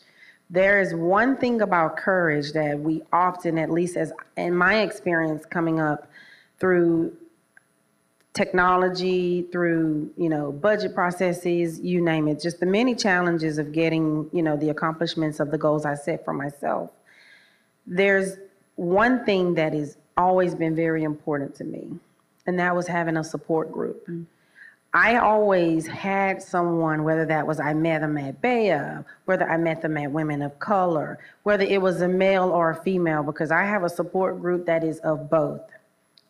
[0.54, 5.46] There is one thing about courage that we often, at least as in my experience
[5.46, 6.08] coming up
[6.60, 7.18] through
[8.34, 14.28] technology through you know budget processes you name it just the many challenges of getting
[14.34, 16.90] you know the accomplishments of the goals i set for myself
[17.86, 18.38] there's
[18.76, 21.92] one thing that has always been very important to me
[22.48, 24.26] and that was having a support group mm.
[24.94, 29.82] I always had someone, whether that was I met them at BEYA, whether I met
[29.82, 33.64] them at Women of Color, whether it was a male or a female, because I
[33.64, 35.62] have a support group that is of both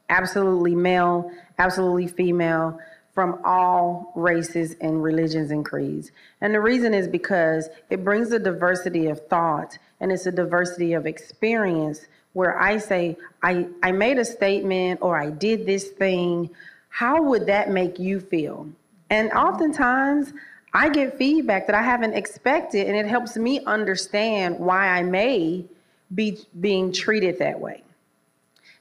[0.10, 2.80] absolutely male, absolutely female,
[3.14, 6.12] from all races and religions and creeds.
[6.42, 10.94] And the reason is because it brings a diversity of thought and it's a diversity
[10.94, 16.50] of experience where I say, I, I made a statement or I did this thing.
[16.94, 18.68] How would that make you feel?
[19.10, 20.32] And oftentimes,
[20.76, 25.66] I get feedback that I haven't expected, and it helps me understand why I may
[26.14, 27.82] be being treated that way.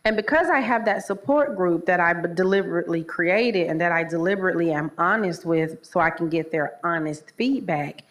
[0.04, 4.72] And because I have that support group that I deliberately created and that I deliberately
[4.72, 8.02] am honest with so I can get their honest feedback,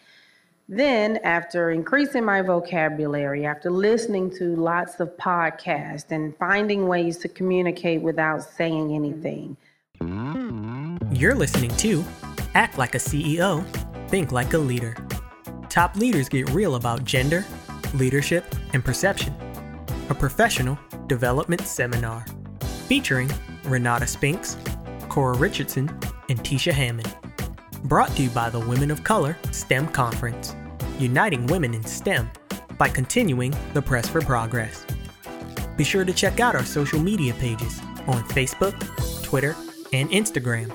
[0.68, 7.28] then after increasing my vocabulary, after listening to lots of podcasts and finding ways to
[7.28, 9.56] communicate without saying anything,
[10.02, 12.04] You're listening to
[12.54, 13.64] Act Like a CEO,
[14.08, 14.96] Think Like a Leader.
[15.68, 17.44] Top leaders get real about gender,
[17.94, 19.32] leadership, and perception.
[20.08, 20.76] A professional
[21.06, 22.26] development seminar
[22.88, 23.30] featuring
[23.62, 24.56] Renata Spinks,
[25.08, 25.88] Cora Richardson,
[26.28, 27.14] and Tisha Hammond.
[27.84, 30.56] Brought to you by the Women of Color STEM Conference,
[30.98, 32.28] uniting women in STEM
[32.78, 34.84] by continuing the press for progress.
[35.76, 38.74] Be sure to check out our social media pages on Facebook,
[39.22, 39.54] Twitter,
[39.92, 40.72] and Instagram.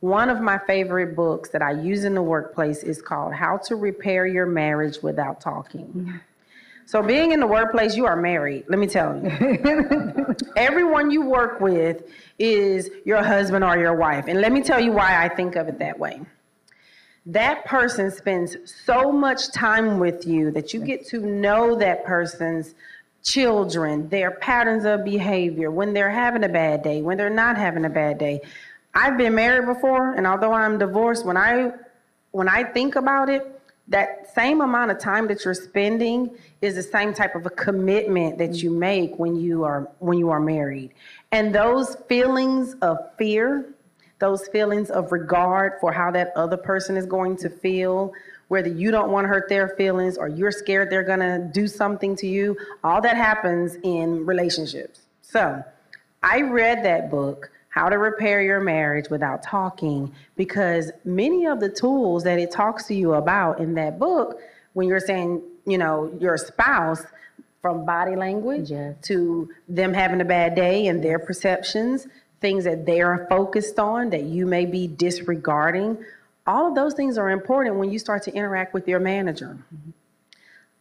[0.00, 3.76] One of my favorite books that I use in the workplace is called How to
[3.76, 6.20] Repair Your Marriage Without Talking.
[6.84, 10.36] So, being in the workplace, you are married, let me tell you.
[10.56, 12.04] Everyone you work with
[12.38, 14.26] is your husband or your wife.
[14.28, 16.20] And let me tell you why I think of it that way.
[17.24, 22.76] That person spends so much time with you that you get to know that person's
[23.26, 27.84] children, their patterns of behavior, when they're having a bad day, when they're not having
[27.84, 28.40] a bad day.
[28.94, 31.72] I've been married before, and although I'm divorced, when I
[32.30, 36.30] when I think about it, that same amount of time that you're spending
[36.62, 40.30] is the same type of a commitment that you make when you are when you
[40.30, 40.92] are married.
[41.32, 43.74] And those feelings of fear,
[44.20, 48.12] those feelings of regard for how that other person is going to feel,
[48.48, 51.66] whether you don't want to hurt their feelings or you're scared they're going to do
[51.66, 55.00] something to you, all that happens in relationships.
[55.22, 55.62] So,
[56.22, 61.68] I read that book how to Repair Your Marriage Without Talking, because many of the
[61.68, 64.40] tools that it talks to you about in that book,
[64.72, 67.02] when you're saying, you know, your spouse,
[67.66, 68.94] from body language Yes.
[69.02, 72.06] to them having a bad day and their perceptions,
[72.40, 75.98] things that they are focused on that you may be disregarding,
[76.46, 79.58] all of those things are important when you start to interact with your manager.
[79.74, 79.90] Mm-hmm.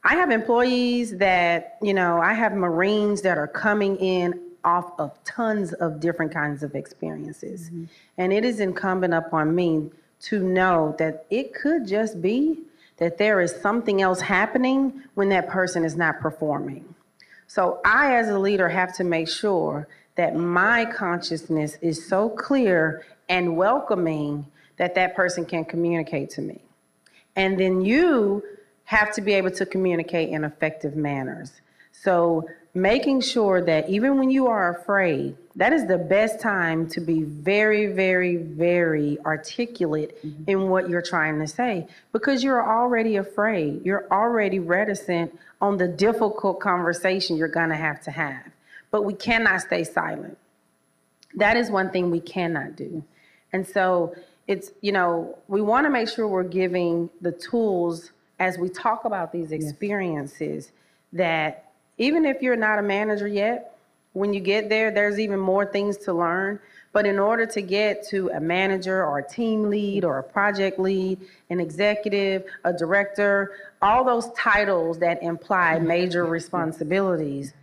[0.04, 5.12] I have employees that, you know, I have Marines that are coming in off of
[5.24, 7.70] tons of different kinds of experiences.
[7.70, 7.86] Mm-hmm.
[8.18, 9.90] And it is incumbent upon me
[10.22, 12.60] to know that it could just be
[12.98, 16.96] that there is something else happening when that person is not performing.
[17.48, 23.06] So I, as a leader, have to make sure that my consciousness is so clear
[23.28, 24.46] and welcoming
[24.78, 26.60] that that person can communicate to me.
[27.36, 28.44] And then you
[28.86, 31.52] have to be able to communicate in effective manners.
[31.92, 37.00] So making sure that even when you are afraid, that is the best time to
[37.00, 40.44] be very, very, very articulate mm-hmm.
[40.48, 43.86] in what you're trying to say because you're already afraid.
[43.86, 48.44] You're already reticent on the difficult conversation you're going to have to have.
[48.92, 50.38] But we cannot stay silent.
[51.36, 53.04] That is one thing we cannot do.
[53.54, 54.16] And so
[54.48, 59.06] it's, you know, we want to make sure we're giving the tools as we talk
[59.06, 60.74] about these experiences yes.
[61.14, 63.78] that even if you're not a manager yet,
[64.14, 66.60] when you get there, there's even more things to learn.
[66.94, 70.80] But in order to get to a manager or a team lead or a project
[70.80, 71.20] lead,
[71.50, 75.88] an executive, a director, all those titles that imply mm-hmm.
[75.88, 76.32] major mm-hmm.
[76.32, 77.54] responsibilities,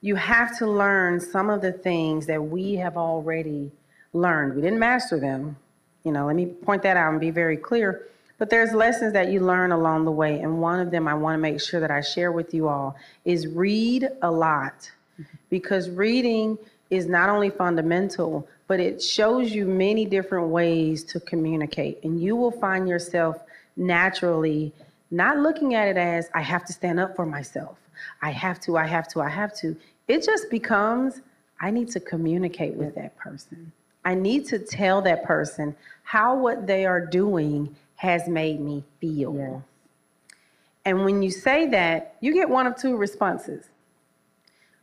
[0.00, 3.70] you have to learn some of the things that we have already
[4.14, 4.54] learned.
[4.54, 5.56] We didn't master them.
[6.04, 8.08] You know, let me point that out and be very clear.
[8.38, 10.40] But there's lessons that you learn along the way.
[10.40, 12.96] And one of them I want to make sure that I share with you all
[13.24, 14.90] is read a lot.
[15.50, 16.56] Because reading
[16.90, 21.98] is not only fundamental, but it shows you many different ways to communicate.
[22.04, 23.38] And you will find yourself
[23.76, 24.72] naturally
[25.10, 27.78] not looking at it as, I have to stand up for myself.
[28.22, 29.76] I have to, I have to, I have to.
[30.06, 31.22] It just becomes,
[31.60, 33.72] I need to communicate with that person.
[34.04, 39.34] I need to tell that person how what they are doing has made me feel.
[39.36, 39.62] Yes.
[40.84, 43.68] And when you say that, you get one of two responses.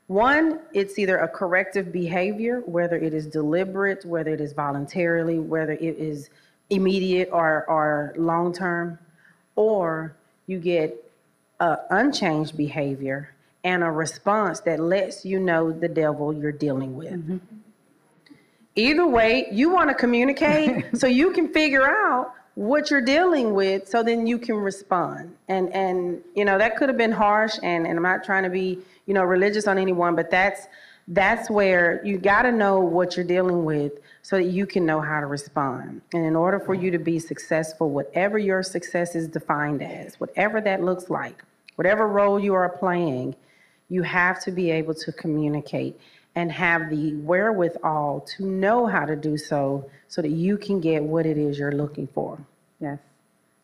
[0.07, 5.72] One, it's either a corrective behavior, whether it is deliberate, whether it is voluntarily, whether
[5.72, 6.30] it is
[6.70, 8.99] immediate or, or long term,
[9.55, 11.11] or you get
[11.59, 17.13] an unchanged behavior and a response that lets you know the devil you're dealing with.
[17.13, 17.38] Mm-hmm.
[18.76, 23.88] Either way, you want to communicate so you can figure out what you're dealing with
[23.88, 25.36] so then you can respond.
[25.47, 28.49] And and you know, that could have been harsh and, and I'm not trying to
[28.49, 30.67] be, you know, religious on anyone, but that's
[31.09, 34.99] that's where you got to know what you're dealing with so that you can know
[34.99, 36.01] how to respond.
[36.13, 40.59] And in order for you to be successful, whatever your success is defined as, whatever
[40.61, 41.43] that looks like,
[41.76, 43.36] whatever role you are playing,
[43.89, 45.99] you have to be able to communicate
[46.36, 51.01] and have the wherewithal to know how to do so so that you can get
[51.01, 52.38] what it is you're looking for.
[52.79, 52.99] Yes.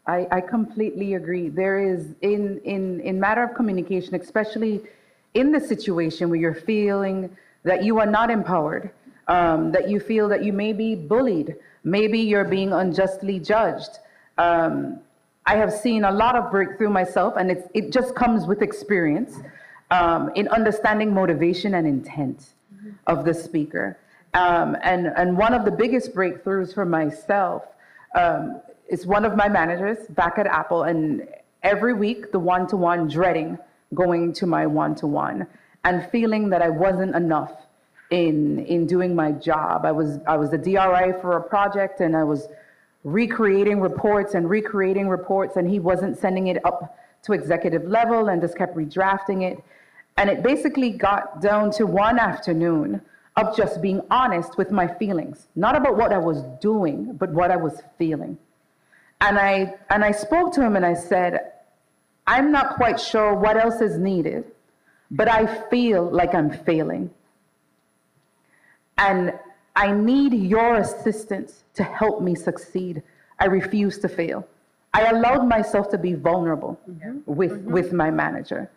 [0.07, 1.49] I, I completely agree.
[1.49, 4.81] There is in in in matter of communication, especially
[5.33, 7.29] in the situation where you're feeling
[7.63, 8.91] that you are not empowered,
[9.27, 13.99] um, that you feel that you may be bullied, maybe you're being unjustly judged.
[14.37, 14.99] Um,
[15.45, 19.37] I have seen a lot of breakthrough myself, and it's, it just comes with experience
[19.89, 22.53] um, in understanding motivation and intent.
[23.07, 23.97] Of the speaker.
[24.33, 27.63] Um, and, and one of the biggest breakthroughs for myself
[28.15, 31.27] um, is one of my managers back at Apple, and
[31.63, 33.57] every week the one to one dreading
[33.93, 35.47] going to my one to one
[35.83, 37.51] and feeling that I wasn't enough
[38.09, 39.85] in in doing my job.
[39.85, 42.47] I was I was the DRI for a project and I was
[43.03, 48.41] recreating reports and recreating reports and he wasn't sending it up to executive level and
[48.41, 49.63] just kept redrafting it.
[50.17, 53.01] And it basically got down to one afternoon
[53.37, 57.49] of just being honest with my feelings, not about what I was doing, but what
[57.49, 58.37] I was feeling.
[59.21, 61.51] And I and I spoke to him and I said,
[62.27, 64.45] I'm not quite sure what else is needed,
[65.09, 67.09] but I feel like I'm failing.
[68.97, 69.33] And
[69.75, 73.01] I need your assistance to help me succeed.
[73.39, 74.47] I refuse to fail.
[74.93, 77.19] I allowed myself to be vulnerable mm-hmm.
[77.25, 77.71] with, mm-hmm.
[77.71, 78.69] with my manager.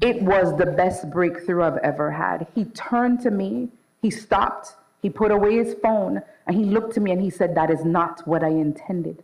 [0.00, 2.46] It was the best breakthrough I've ever had.
[2.54, 3.68] He turned to me,
[4.00, 7.54] he stopped, he put away his phone, and he looked to me and he said,
[7.54, 9.22] That is not what I intended.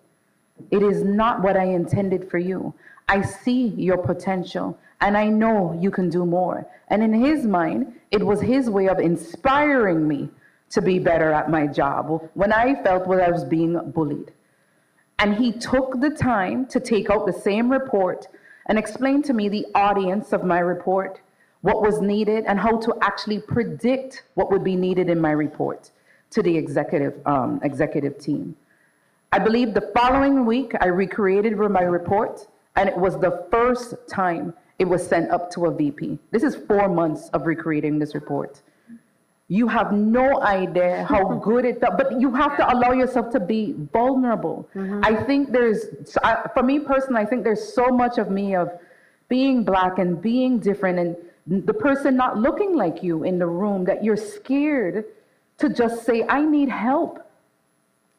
[0.71, 2.75] It is not what I intended for you.
[3.09, 6.67] I see your potential and I know you can do more.
[6.89, 10.31] And in his mind, it was his way of inspiring me
[10.71, 14.33] to be better at my job when I felt when I was being bullied.
[15.19, 18.27] And he took the time to take out the same report
[18.67, 21.21] and explain to me the audience of my report,
[21.63, 25.91] what was needed, and how to actually predict what would be needed in my report
[26.31, 28.55] to the executive, um, executive team.
[29.33, 32.47] I believe the following week I recreated my report,
[32.77, 36.19] and it was the first time it was sent up to a VP.
[36.31, 38.61] This is four months of recreating this report.
[39.49, 43.41] You have no idea how good it felt, but you have to allow yourself to
[43.41, 44.69] be vulnerable.
[44.75, 45.01] Mm-hmm.
[45.05, 45.87] I think there's,
[46.55, 48.71] for me personally, I think there's so much of me of
[49.29, 51.17] being black and being different and
[51.47, 55.05] the person not looking like you in the room that you're scared
[55.59, 57.23] to just say, I need help.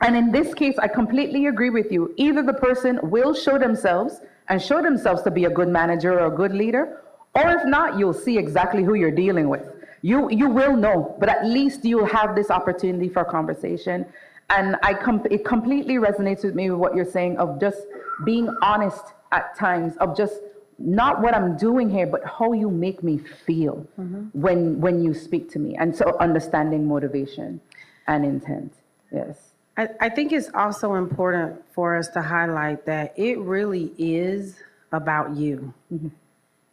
[0.01, 2.13] And in this case, I completely agree with you.
[2.17, 6.27] Either the person will show themselves and show themselves to be a good manager or
[6.27, 7.01] a good leader,
[7.35, 9.63] or if not, you'll see exactly who you're dealing with.
[10.01, 14.05] You, you will know, but at least you'll have this opportunity for conversation.
[14.49, 17.81] And I com- it completely resonates with me with what you're saying of just
[18.23, 20.35] being honest at times, of just
[20.79, 24.25] not what I'm doing here, but how you make me feel mm-hmm.
[24.39, 25.75] when when you speak to me.
[25.75, 27.59] And so understanding motivation
[28.07, 28.73] and intent.
[29.11, 29.37] Yes.
[29.75, 34.55] I, I think it's also important for us to highlight that it really is
[34.91, 35.73] about you.
[35.93, 36.07] Mm-hmm.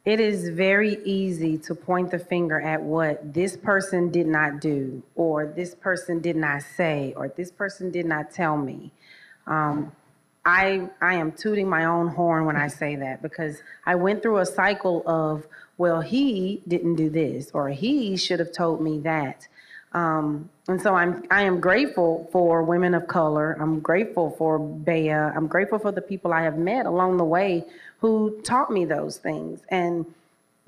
[0.05, 5.03] It is very easy to point the finger at what this person did not do,
[5.15, 8.93] or this person did not say, or this person did not tell me.
[9.47, 9.93] Um,
[10.45, 14.39] I, I am tooting my own horn when I say that because I went through
[14.39, 15.47] a cycle of,
[15.79, 19.49] well, he didn't do this, or he should have told me that.
[19.95, 23.57] Um, and so I'm, I am grateful for women of color.
[23.59, 25.35] I'm grateful for BEYA.
[25.35, 27.65] I'm grateful for the people I have met along the way
[28.05, 30.05] who taught me those things and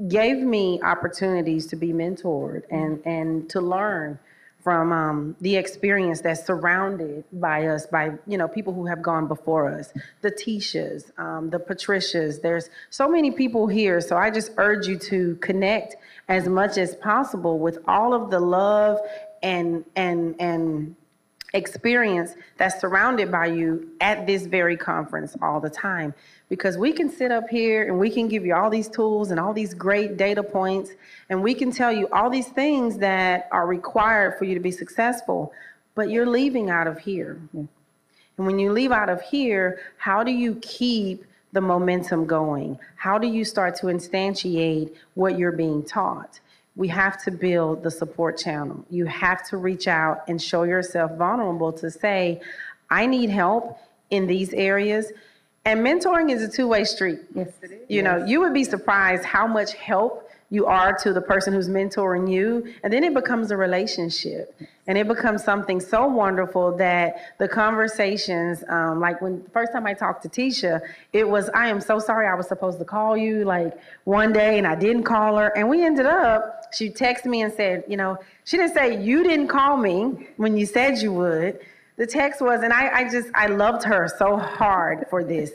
[0.09, 4.19] gave me opportunities to be mentored and, and to learn
[4.65, 9.29] from um, the experience that's surrounded by us, by you know people who have gone
[9.29, 12.41] before us, the Tishas, um, the Patricias.
[12.41, 15.97] There's so many people here, so I just urge you to connect
[16.29, 18.99] as much as possible with all of the love
[19.43, 20.97] and and and
[21.57, 26.15] experience that's surrounded by you at this very conference all the time.
[26.49, 29.41] Because we can sit up here and we can give you all these tools and
[29.41, 30.93] all these great data points,
[31.29, 34.71] and we can tell you all these things that are required for you to be
[34.71, 35.53] successful,
[35.97, 37.41] but you're leaving out of here.
[37.53, 42.79] And when you leave out of here, how do you keep the momentum going?
[42.97, 46.39] How do you start to instantiate what you're being taught?
[46.77, 48.85] We have to build the support channel.
[48.91, 52.41] You have to reach out and show yourself vulnerable to say,
[52.91, 53.81] I need help
[54.11, 55.11] in these areas.
[55.67, 57.19] And mentoring is a two way street.
[57.35, 57.81] Yes, it is.
[57.89, 61.69] You know, you would be surprised how much help you are to the person who's
[61.69, 62.73] mentoring you.
[62.85, 64.57] And then it becomes a relationship.
[64.87, 69.95] And it becomes something so wonderful that the conversations, um, like when first time I
[69.95, 70.81] talked to Tisha,
[71.13, 74.59] it was, I am so sorry I was supposed to call you like one day
[74.59, 75.49] and I didn't call her.
[75.57, 79.25] And we ended up, she texted me and said, you know, she didn't say, you
[79.25, 81.59] didn't call me when you said you would.
[81.97, 85.53] The text was, and I, I just, I loved her so hard for this.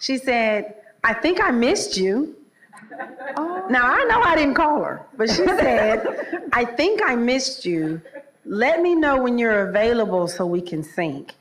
[0.00, 0.74] She said,
[1.04, 2.36] I think I missed you.
[3.70, 8.00] Now, I know I didn't call her, but she said, I think I missed you.
[8.44, 11.34] Let me know when you're available so we can sync.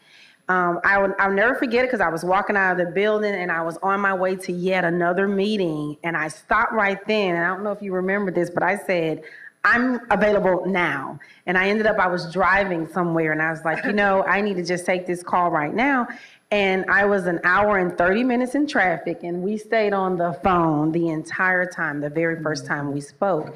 [0.50, 3.34] Um, I will, I'll never forget it because I was walking out of the building
[3.34, 5.98] and I was on my way to yet another meeting.
[6.04, 7.36] And I stopped right then.
[7.36, 9.24] And I don't know if you remember this, but I said,
[9.64, 11.20] I'm available now.
[11.46, 14.42] And I ended up, I was driving somewhere and I was like, you know, I
[14.42, 16.08] need to just take this call right now.
[16.50, 20.34] And I was an hour and 30 minutes in traffic, and we stayed on the
[20.44, 23.56] phone the entire time, the very first time we spoke.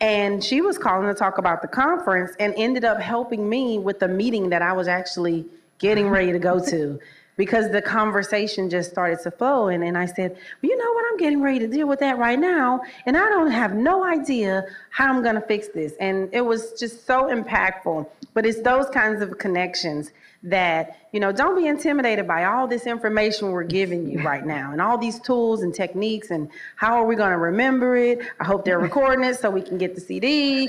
[0.00, 3.98] And she was calling to talk about the conference and ended up helping me with
[3.98, 5.46] the meeting that I was actually
[5.78, 7.00] getting ready to go to
[7.38, 9.68] because the conversation just started to flow.
[9.68, 11.04] And, and I said, well, you know what?
[11.10, 12.82] I'm getting ready to deal with that right now.
[13.06, 15.94] And I don't have no idea how I'm going to fix this.
[16.00, 18.06] And it was just so impactful.
[18.34, 20.10] But it's those kinds of connections
[20.42, 24.72] that, you know, don't be intimidated by all this information we're giving you right now
[24.72, 28.20] and all these tools and techniques and how are we going to remember it?
[28.40, 30.68] I hope they're recording it so we can get the CD.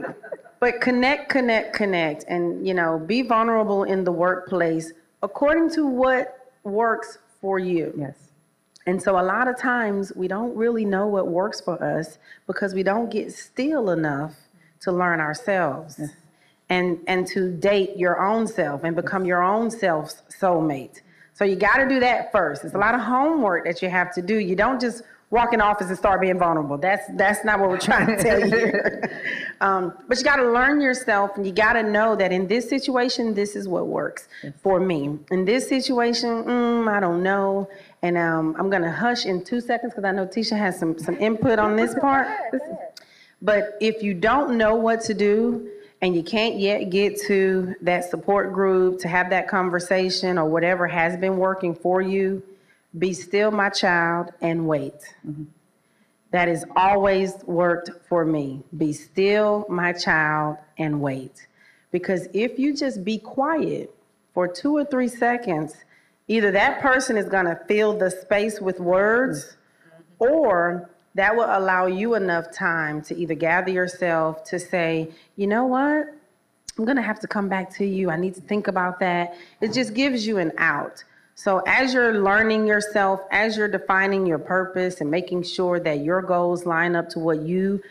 [0.60, 4.92] but connect, connect, connect, and, you know, be vulnerable in the workplace
[5.22, 7.92] according to what works for you.
[7.96, 8.16] Yes.
[8.86, 12.74] And so a lot of times we don't really know what works for us because
[12.74, 14.34] we don't get still enough
[14.80, 16.00] to learn ourselves
[16.70, 21.02] and and to date your own self and become your own self's soulmate.
[21.34, 22.64] So you got to do that first.
[22.64, 24.38] It's a lot of homework that you have to do.
[24.38, 26.76] You don't just walk in office and start being vulnerable.
[26.76, 28.72] That's that's not what we're trying to tell you
[29.60, 32.68] um, but you got to learn yourself, and you got to know that in this
[32.68, 34.28] situation, this is what works
[34.62, 35.18] for me.
[35.30, 37.68] In this situation, mm, I don't know.
[38.02, 41.16] And um, I'm gonna hush in two seconds because I know Tisha has some some
[41.18, 42.28] input on this part.
[43.42, 45.70] But if you don't know what to do
[46.02, 50.86] and you can't yet get to that support group to have that conversation or whatever
[50.86, 52.42] has been working for you,
[52.98, 54.94] be still, my child, and wait.
[55.26, 55.44] Mm-hmm.
[56.32, 58.62] That has always worked for me.
[58.76, 61.46] Be still, my child, and wait.
[61.90, 63.94] Because if you just be quiet
[64.32, 65.74] for two or three seconds,
[66.28, 70.24] either that person is going to fill the space with words mm-hmm.
[70.24, 75.64] or that will allow you enough time to either gather yourself to say, you know
[75.64, 76.14] what?
[76.78, 78.10] I'm going to have to come back to you.
[78.10, 79.34] I need to think about that.
[79.60, 81.02] It just gives you an out.
[81.42, 86.20] So, as you're learning yourself, as you're defining your purpose and making sure that your
[86.20, 87.82] goals line up to what you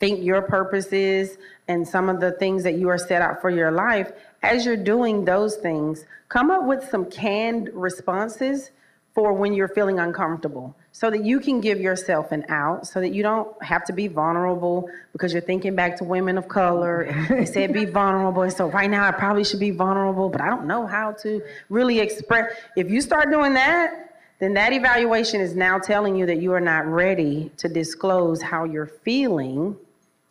[0.00, 1.38] think your purpose is
[1.68, 4.10] and some of the things that you are set out for your life,
[4.42, 8.72] as you're doing those things, come up with some canned responses
[9.14, 13.10] for when you're feeling uncomfortable so that you can give yourself an out so that
[13.10, 17.14] you don't have to be vulnerable because you're thinking back to women of color.
[17.28, 20.48] They said be vulnerable and so right now i probably should be vulnerable but i
[20.48, 22.50] don't know how to really express.
[22.78, 26.62] If you start doing that then that evaluation is now telling you that you are
[26.62, 29.76] not ready to disclose how you're feeling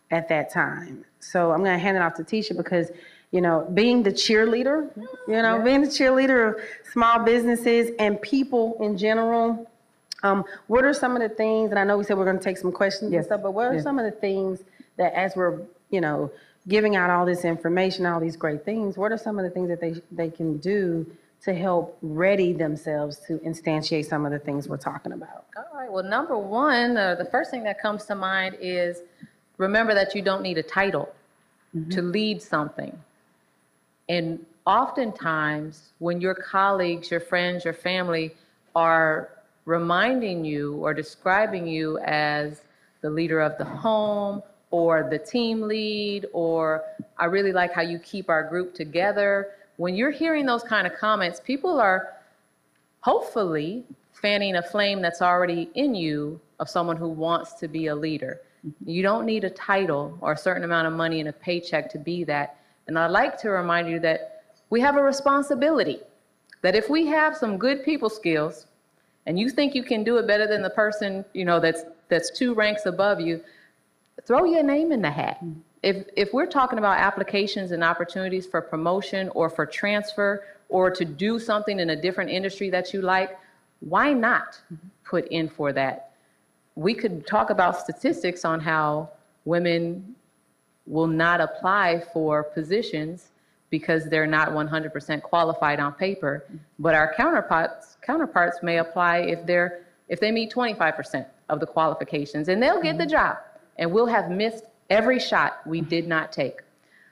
[0.10, 1.06] at that time.
[1.20, 2.90] So i'm going to hand it off to tisha because
[3.32, 4.90] you know, being the cheerleader,
[5.28, 6.62] you know, being the cheerleader of
[6.94, 9.70] small businesses and people in general.
[10.26, 12.44] Um, what are some of the things, and I know we said we're going to
[12.44, 14.64] take some questions and stuff, but what are some of the things
[14.98, 15.62] that as we're,
[15.92, 16.32] you know,
[16.68, 19.70] giving out all this information, all these great things, what are some of the things
[19.70, 21.06] that they, they can do
[21.44, 25.46] to help ready themselves to instantiate some of the things we're talking about?
[25.56, 29.02] All right, well, number one, uh, the first thing that comes to mind is
[29.60, 31.14] remember that you don't need a title
[31.92, 32.98] to lead something.
[34.10, 38.34] And oftentimes, when your colleagues, your friends, your family
[38.76, 39.30] are
[39.66, 42.62] reminding you or describing you as
[43.02, 44.42] the leader of the home
[44.72, 46.84] or the team lead, or
[47.18, 50.94] I really like how you keep our group together, when you're hearing those kind of
[50.96, 52.14] comments, people are
[53.02, 57.96] hopefully fanning a flame that's already in you of someone who wants to be a
[57.96, 58.42] leader.
[58.66, 58.90] Mm-hmm.
[58.90, 62.00] You don't need a title or a certain amount of money and a paycheck to
[62.00, 62.58] be that.
[62.88, 66.00] And I'd like to remind you that we have a responsibility.
[66.62, 68.66] That if we have some good people skills
[69.26, 72.30] and you think you can do it better than the person, you know, that's that's
[72.30, 73.42] two ranks above you,
[74.26, 75.38] throw your name in the hat.
[75.44, 75.60] Mm-hmm.
[75.84, 81.06] If if we're talking about applications and opportunities for promotion or for transfer or to
[81.06, 83.38] do something in a different industry that you like,
[83.80, 84.88] why not mm-hmm.
[85.04, 86.12] put in for that?
[86.76, 89.10] We could talk about statistics on how
[89.46, 90.16] women
[90.86, 93.32] will not apply for positions
[93.80, 96.46] because they're not 100% qualified on paper.
[96.80, 102.48] But our counterparts counterparts may apply if they're if they meet 25% of the qualifications,
[102.48, 103.12] and they'll get the mm-hmm.
[103.12, 103.38] job,
[103.78, 105.90] and we'll have missed every shot we mm-hmm.
[105.90, 106.62] did not take.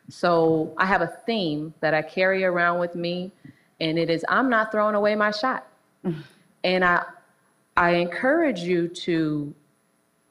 [0.07, 3.33] So I have a theme that I carry around with me,
[3.81, 5.67] and it is I'm not throwing away my shot.
[6.65, 7.03] And I
[7.75, 9.53] I encourage you to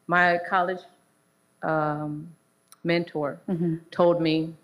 [0.06, 0.80] my college
[1.62, 2.26] um,
[2.84, 3.76] mentor mm-hmm.
[3.90, 4.54] told me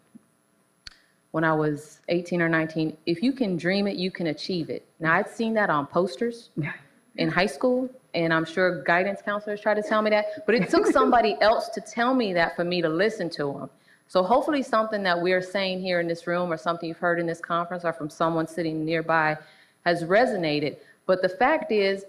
[1.33, 4.87] when I was 18 or 19, if you can dream it, you can achieve it.
[4.99, 6.51] Now, I'd seen that on posters
[7.17, 10.71] in high school, and I'm sure guidance counselors tried to tell me that, but it
[10.71, 13.71] took somebody else to tell me that for me to listen to them.
[14.07, 17.27] So hopefully something that we're saying here in this room or something you've heard in
[17.27, 19.37] this conference or from someone sitting nearby
[19.85, 20.79] has resonated.
[21.05, 22.05] But the fact is,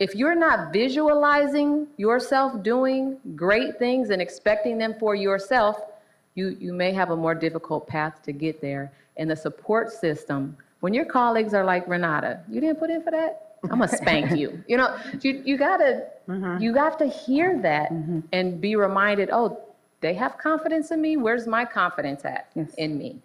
[0.00, 5.80] if you're not visualizing yourself doing great things and expecting them for yourself,
[6.34, 8.92] you, you may have a more difficult path to get there.
[9.16, 13.10] And the support system, when your colleagues are like, Renata, you didn't put in for
[13.12, 13.56] that?
[13.64, 14.62] I'm gonna spank you.
[14.68, 16.06] You know, you, you gotta,
[16.60, 17.90] you have to hear that
[18.32, 19.58] and be reminded, oh,
[20.00, 21.16] they have confidence in me.
[21.16, 22.74] Where's my confidence at Yes.
[22.74, 23.20] in me?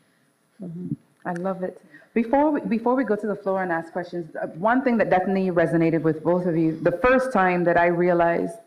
[1.25, 1.81] I love it.
[2.13, 5.09] Before, we- before we go to the floor and ask questions, uh, one thing that
[5.09, 8.57] definitely resonated with both of you, the first time that I realized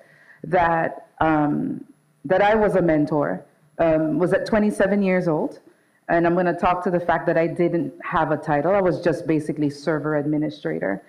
[0.44, 1.84] that, um,
[2.24, 3.42] that I was a mentor
[3.78, 5.60] um, was at 27 years old.
[6.08, 8.74] And I'm going to talk to the fact that I didn't have a title.
[8.74, 11.02] I was just basically server administrator.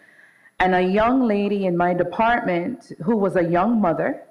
[0.60, 4.24] And a young lady in my department who was a young mother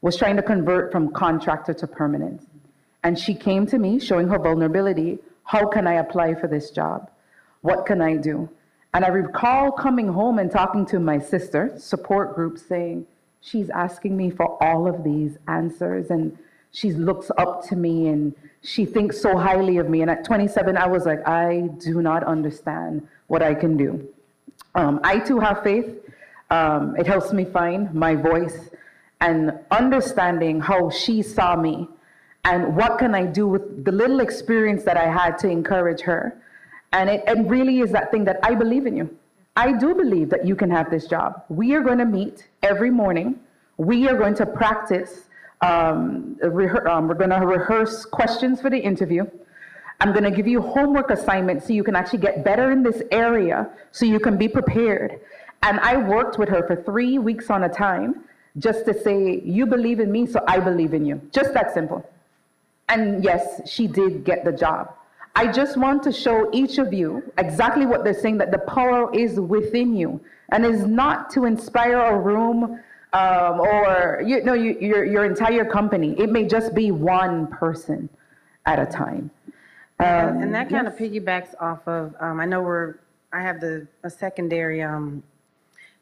[0.00, 2.46] was trying to convert from contractor to permanent.
[3.04, 5.18] And she came to me showing her vulnerability.
[5.44, 7.10] How can I apply for this job?
[7.62, 8.48] What can I do?
[8.94, 13.06] And I recall coming home and talking to my sister, support group, saying,
[13.40, 16.36] She's asking me for all of these answers, and
[16.72, 20.02] she looks up to me and she thinks so highly of me.
[20.02, 24.08] And at 27, I was like, I do not understand what I can do.
[24.74, 25.98] Um, I too have faith.
[26.50, 28.70] Um, it helps me find my voice
[29.20, 31.88] and understanding how she saw me
[32.44, 36.36] and what can I do with the little experience that I had to encourage her.
[36.92, 39.16] And it, it really is that thing that I believe in you.
[39.56, 41.44] I do believe that you can have this job.
[41.48, 43.38] We are going to meet every morning.
[43.76, 45.28] We are going to practice.
[45.62, 49.24] Um, um, we're going to rehearse questions for the interview.
[50.00, 53.02] I'm going to give you homework assignments so you can actually get better in this
[53.12, 55.20] area so you can be prepared.
[55.62, 58.24] And I worked with her for three weeks on a time
[58.58, 61.20] just to say, you believe in me, so I believe in you.
[61.30, 62.04] Just that simple.
[62.88, 64.92] And yes, she did get the job.
[65.36, 69.14] I just want to show each of you exactly what they're saying that the power
[69.14, 72.80] is within you and is not to inspire a room
[73.12, 76.14] um, or you know you, your, your entire company.
[76.18, 78.08] It may just be one person
[78.66, 79.30] at a time.
[79.98, 82.96] And and that kind of piggybacks off of, um, I know we're,
[83.32, 85.22] I have the, a secondary, um,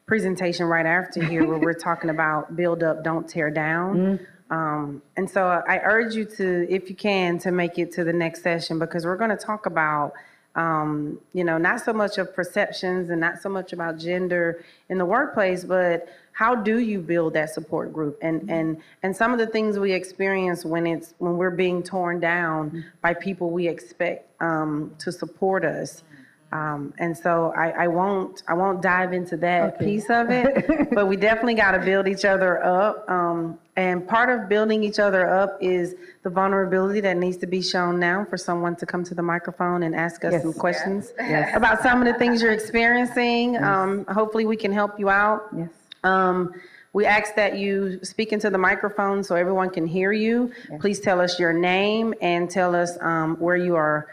[0.07, 4.19] presentation right after here where we're talking about build up, don't tear down.
[4.49, 8.11] Um, and so I urge you to, if you can, to make it to the
[8.11, 10.11] next session because we're going to talk about,
[10.55, 14.97] um, you know, not so much of perceptions and not so much about gender in
[14.97, 16.09] the workplace, but
[16.41, 18.17] how do you build that support group?
[18.23, 22.19] And and and some of the things we experience when it's when we're being torn
[22.19, 26.03] down by people we expect um, to support us.
[26.51, 31.05] Um, and so I, I won't I won't dive into that piece of it, but
[31.05, 33.07] we definitely got to build each other up.
[33.07, 37.61] Um, and part of building each other up is the vulnerability that needs to be
[37.61, 41.13] shown now for someone to come to the microphone and ask us some questions
[41.53, 43.63] about some of the things you're experiencing.
[43.63, 45.43] Um, hopefully, we can help you out.
[45.55, 45.69] Yes.
[46.03, 46.53] Um,
[46.93, 50.51] we ask that you speak into the microphone so everyone can hear you.
[50.79, 54.07] Please tell us your name and tell us um, where you are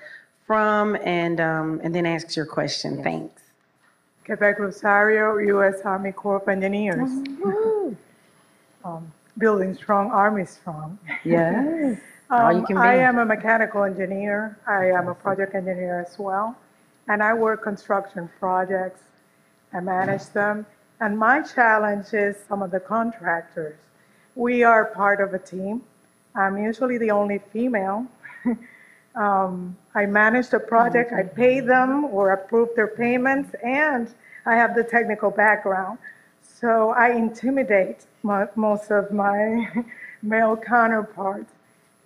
[0.46, 3.02] from, and um, and then ask your question.
[3.02, 3.42] Thanks.
[4.24, 5.80] Quebec Rosario, U.S.
[5.84, 7.08] Army Corps of Engineers.
[8.84, 10.98] Um, Building strong, Army strong.
[11.24, 11.98] Yes.
[12.30, 14.56] All you Um, can I am a mechanical engineer.
[14.66, 16.56] I am a project engineer as well.
[17.08, 19.00] And I work construction projects.
[19.72, 20.64] I manage them.
[21.00, 23.78] And my challenge is some of the contractors.
[24.34, 25.82] We are part of a team.
[26.34, 28.06] I'm usually the only female.
[29.18, 34.14] Um, I manage the project, I pay them or approve their payments, and
[34.46, 35.98] I have the technical background.
[36.42, 39.68] So I intimidate mo- most of my
[40.22, 41.50] male counterparts.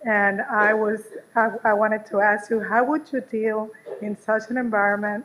[0.05, 1.03] And I was,
[1.35, 3.69] I, I wanted to ask you, how would you deal
[4.01, 5.23] in such an environment,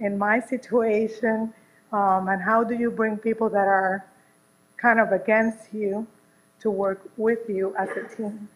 [0.00, 1.54] in my situation?
[1.92, 4.04] Um, and how do you bring people that are
[4.76, 6.06] kind of against you
[6.60, 8.48] to work with you as a team?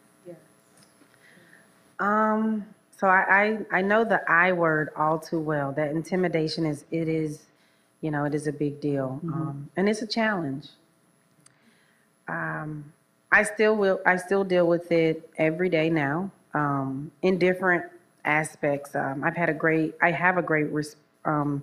[1.98, 2.66] Um,
[2.98, 5.72] so I, I, I know the I word all too well.
[5.72, 7.40] That intimidation is, it is,
[8.00, 9.20] you know, it is a big deal.
[9.32, 10.68] Um, and it's a challenge.
[12.28, 12.92] Um,
[13.30, 17.84] I still will, I still deal with it every day now, um, in different
[18.24, 18.94] aspects.
[18.94, 21.62] Um, I've had a great, I have a great, res- um,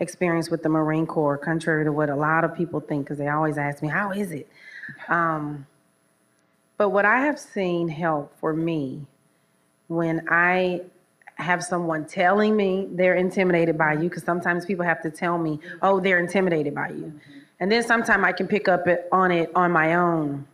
[0.00, 3.28] experience with the Marine Corps, contrary to what a lot of people think, because they
[3.28, 4.48] always ask me, how is it?
[5.08, 5.66] Um,
[6.76, 9.06] but what I have seen help for me
[9.88, 10.80] when I
[11.34, 15.60] have someone telling me they're intimidated by you, because sometimes people have to tell me,
[15.82, 17.12] oh, they're intimidated by you.
[17.60, 20.46] And then sometimes I can pick up it, on it on my own.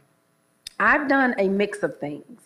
[0.81, 2.41] I've done a mix of things.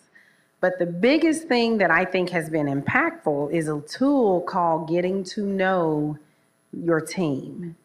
[0.59, 5.23] But the biggest thing that I think has been impactful is a tool called Getting
[5.25, 6.19] to Know
[6.73, 7.75] Your Team.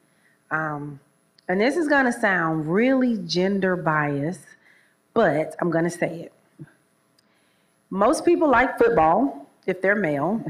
[0.50, 1.00] Um,
[1.48, 4.46] and this is going to sound really gender biased,
[5.14, 6.66] but I'm going to say it.
[7.90, 10.44] Most people like football if they're male.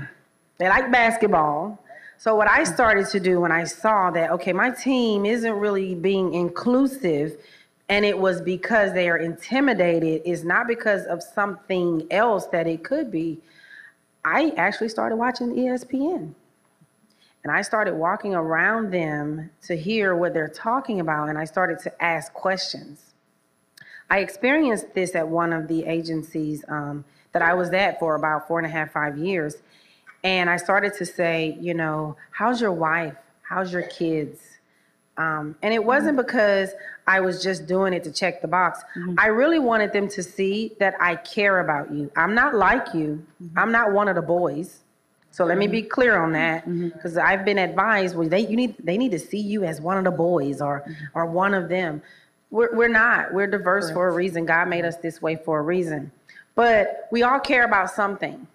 [0.58, 1.82] They like basketball.
[2.18, 5.94] So what I started to do when I saw that okay, my team isn't really
[5.94, 7.36] being inclusive
[7.88, 12.82] and it was because they are intimidated is not because of something else that it
[12.82, 13.38] could be.
[14.24, 16.34] I actually started watching ESPN.
[17.46, 21.78] And I started walking around them to hear what they're talking about and I started
[21.84, 23.14] to ask questions.
[24.10, 28.48] I experienced this at one of the agencies um, that I was at for about
[28.48, 29.54] four and a half, five years.
[30.24, 33.14] And I started to say, you know, how's your wife?
[33.42, 34.40] How's your kids?
[35.16, 36.70] Um, and it wasn't because
[37.06, 38.80] I was just doing it to check the box.
[39.18, 42.10] I really wanted them to see that I care about you.
[42.16, 43.24] I'm not like you.
[43.56, 44.80] I'm not one of the boys.
[45.36, 45.72] So let me mm-hmm.
[45.72, 46.32] be clear on mm-hmm.
[46.32, 46.88] that, mm-hmm.
[46.88, 49.98] because I've been advised, well, they you need they need to see you as one
[49.98, 50.82] of the boys or
[51.12, 52.00] or one of them.
[52.50, 53.34] We're we're not.
[53.34, 54.46] We're diverse for a reason.
[54.46, 56.10] God made us this way for a reason.
[56.54, 58.46] But we all care about something.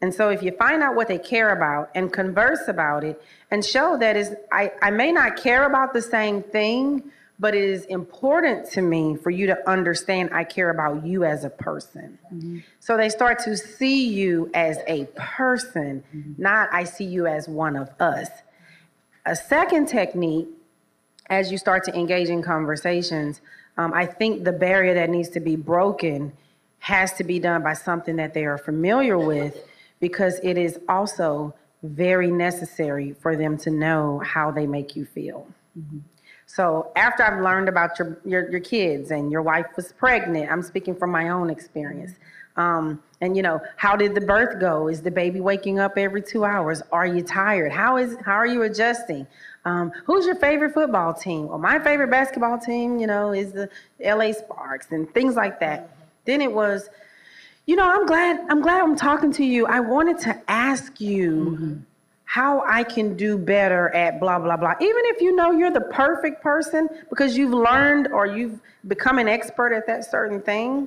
[0.00, 3.62] And so if you find out what they care about and converse about it and
[3.62, 7.02] show that is I, I may not care about the same thing,
[7.40, 11.42] but it is important to me for you to understand I care about you as
[11.42, 12.18] a person.
[12.32, 12.58] Mm-hmm.
[12.80, 16.40] So they start to see you as a person, mm-hmm.
[16.40, 18.28] not I see you as one of us.
[19.24, 20.48] A second technique,
[21.30, 23.40] as you start to engage in conversations,
[23.78, 26.32] um, I think the barrier that needs to be broken
[26.80, 29.64] has to be done by something that they are familiar with
[29.98, 35.46] because it is also very necessary for them to know how they make you feel.
[35.78, 35.98] Mm-hmm.
[36.52, 40.62] So after I've learned about your, your, your kids and your wife was pregnant, I'm
[40.62, 42.10] speaking from my own experience.
[42.56, 44.88] Um, and you know, how did the birth go?
[44.88, 46.82] Is the baby waking up every two hours?
[46.90, 47.70] Are you tired?
[47.70, 49.28] How is how are you adjusting?
[49.64, 51.46] Um, who's your favorite football team?
[51.46, 53.70] Well, my favorite basketball team, you know, is the
[54.04, 55.90] LA Sparks and things like that.
[56.24, 56.90] Then it was,
[57.66, 59.66] you know, I'm glad I'm glad I'm talking to you.
[59.66, 61.80] I wanted to ask you
[62.30, 64.74] how I can do better at blah blah blah.
[64.80, 69.26] Even if you know you're the perfect person because you've learned or you've become an
[69.26, 70.86] expert at that certain thing,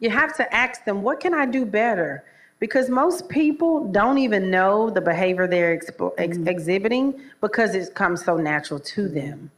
[0.00, 2.24] you have to ask them, what can I do better?
[2.58, 6.22] Because most people don't even know the behavior they're expo- mm-hmm.
[6.22, 9.50] ex- exhibiting because it comes so natural to them.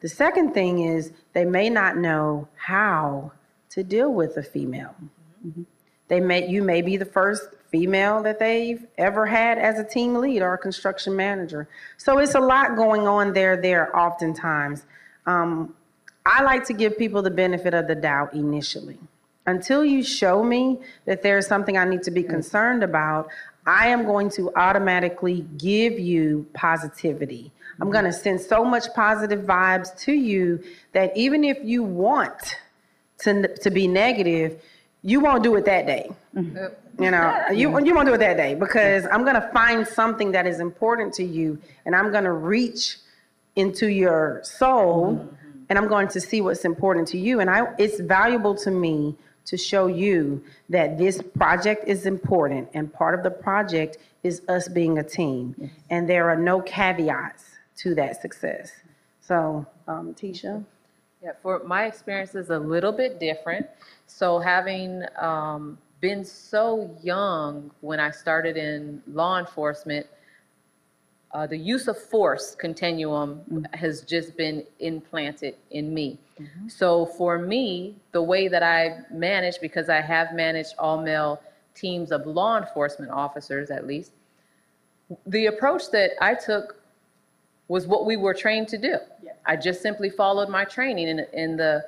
[0.00, 3.32] The second thing is they may not know how
[3.70, 4.94] to deal with a female.
[5.46, 5.62] Mm-hmm.
[6.08, 10.14] They may you may be the first female that they've ever had as a team
[10.14, 11.68] lead or a construction manager.
[11.96, 14.84] So it's a lot going on there there oftentimes.
[15.26, 15.74] Um,
[16.24, 18.98] I like to give people the benefit of the doubt initially.
[19.46, 23.28] Until you show me that there's something I need to be concerned about,
[23.64, 27.52] I am going to automatically give you positivity.
[27.80, 30.62] I'm going to send so much positive vibes to you
[30.92, 32.56] that even if you want
[33.18, 34.62] to, to be negative,
[35.06, 36.10] you won't do it that day.
[36.34, 40.32] You know, you, you won't do it that day because I'm going to find something
[40.32, 42.96] that is important to you and I'm going to reach
[43.54, 45.28] into your soul
[45.68, 47.38] and I'm going to see what's important to you.
[47.38, 52.92] And I, it's valuable to me to show you that this project is important and
[52.92, 55.70] part of the project is us being a team.
[55.88, 57.44] And there are no caveats
[57.76, 58.72] to that success.
[59.20, 60.64] So, um, Tisha?
[61.22, 63.66] Yeah, for my experience is a little bit different.
[64.06, 70.06] So having um, been so young when I started in law enforcement,
[71.32, 76.18] uh, the use of force continuum has just been implanted in me.
[76.68, 81.40] So for me, the way that I manage, because I have managed all male
[81.74, 84.12] teams of law enforcement officers at least,
[85.26, 86.75] the approach that I took
[87.68, 88.96] was what we were trained to do.
[89.44, 91.84] I just simply followed my training, and, and the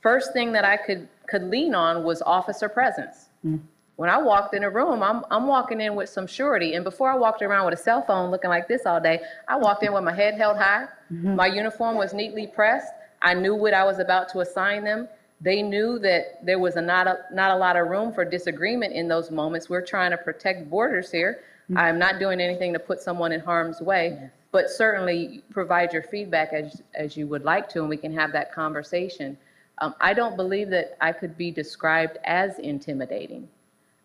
[0.00, 3.28] first thing that I could could lean on was officer presence.
[3.44, 3.60] Mm.
[3.96, 7.10] When I walked in a room, I'm I'm walking in with some surety, and before
[7.10, 9.92] I walked around with a cell phone looking like this all day, I walked in
[9.92, 11.34] with my head held high, mm-hmm.
[11.34, 12.92] my uniform was neatly pressed.
[13.22, 15.08] I knew what I was about to assign them.
[15.40, 18.92] They knew that there was a not a not a lot of room for disagreement
[18.92, 19.68] in those moments.
[19.68, 21.40] We're trying to protect borders here.
[21.70, 21.78] Mm.
[21.78, 26.54] I'm not doing anything to put someone in harm's way, but certainly provide your feedback
[26.54, 29.36] as, as you would like to, and we can have that conversation.
[29.82, 33.50] Um, I don't believe that I could be described as intimidating.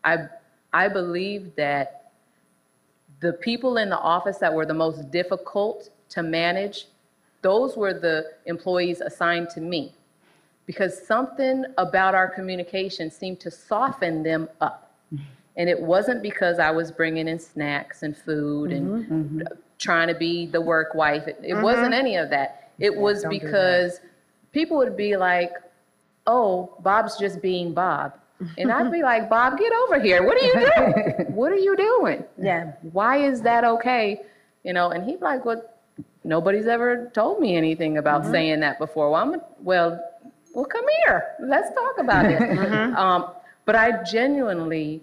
[0.03, 0.27] I,
[0.73, 2.11] I believe that
[3.21, 6.87] the people in the office that were the most difficult to manage,
[7.41, 9.93] those were the employees assigned to me.
[10.65, 14.91] Because something about our communication seemed to soften them up.
[15.13, 15.23] Mm-hmm.
[15.55, 19.41] And it wasn't because I was bringing in snacks and food and mm-hmm, mm-hmm.
[19.81, 21.27] Trying to be the work wife.
[21.27, 22.71] It, it wasn't any of that.
[22.79, 23.99] It was because
[24.53, 25.51] people would be like,
[26.27, 28.13] oh, Bob's just being Bob.
[28.57, 30.23] And I'd be like, Bob, get over here.
[30.23, 31.25] What are you doing?
[31.35, 32.23] what are you doing?
[32.41, 32.73] Yeah.
[32.93, 34.21] Why is that okay?
[34.63, 35.61] You know, and he'd be like, well,
[36.23, 39.09] nobody's ever told me anything about saying that before.
[39.11, 39.99] Well, I'm, a- well,
[40.53, 41.35] well, come here.
[41.39, 42.41] Let's talk about it.
[42.95, 43.31] Um,
[43.65, 45.01] but I genuinely,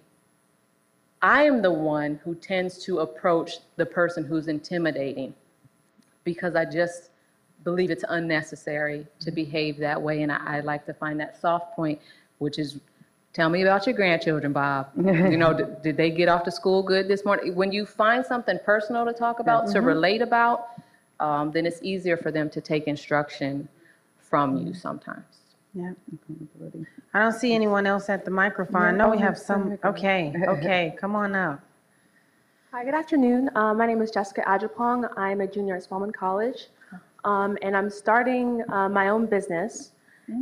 [1.23, 5.35] I am the one who tends to approach the person who's intimidating
[6.25, 7.11] because I just
[7.65, 10.23] believe it's unnecessary to behave that way.
[10.23, 12.01] And I, I like to find that soft point,
[12.39, 12.79] which is
[13.33, 14.91] tell me about your grandchildren, Bob.
[14.97, 17.55] you know, did, did they get off to school good this morning?
[17.55, 20.69] When you find something personal to talk about, to relate about,
[21.21, 23.69] um, then it's easier for them to take instruction
[24.19, 25.25] from you sometimes.
[25.75, 25.93] Yeah.
[27.15, 28.83] I don't see anyone else at the microphone.
[28.83, 31.61] I know we have some, okay, okay, come on up.
[32.73, 33.51] Hi, good afternoon.
[33.55, 35.09] Uh, my name is Jessica Ajapong.
[35.17, 36.69] I'm a junior at Spelman College,
[37.25, 39.93] um, and I'm starting uh, my own business.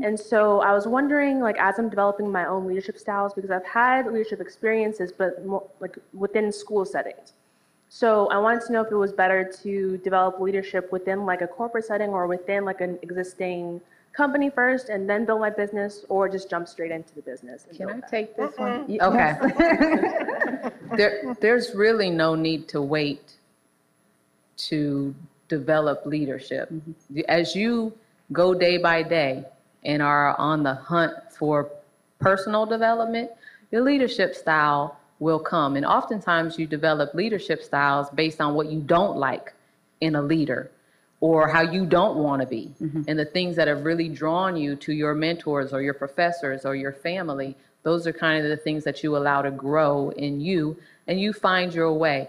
[0.02, 3.64] And so I was wondering, like, as I'm developing my own leadership styles, because I've
[3.64, 7.34] had leadership experiences, but more, like within school settings.
[7.88, 11.46] So I wanted to know if it was better to develop leadership within like a
[11.46, 13.80] corporate setting or within like an existing
[14.16, 17.66] company first and then build my business, or just jump straight into the business.
[17.68, 18.10] and Can I that.
[18.10, 18.98] take this one?
[19.00, 19.32] Okay.
[20.96, 23.32] There, there's really no need to wait
[24.68, 25.14] to
[25.48, 26.70] develop leadership.
[26.70, 27.20] Mm-hmm.
[27.28, 27.92] As you
[28.32, 29.44] go day by day
[29.84, 31.68] and are on the hunt for
[32.20, 33.30] personal development,
[33.72, 35.76] your leadership style will come.
[35.76, 39.54] And oftentimes you develop leadership styles based on what you don't like
[40.00, 40.70] in a leader.
[41.20, 43.02] Or how you don't want to be mm-hmm.
[43.08, 46.74] and the things that have really drawn you to your mentors or your professors or
[46.74, 47.56] your family
[47.86, 51.32] those are kind of the things that you allow to grow in you and you
[51.32, 52.28] find your way.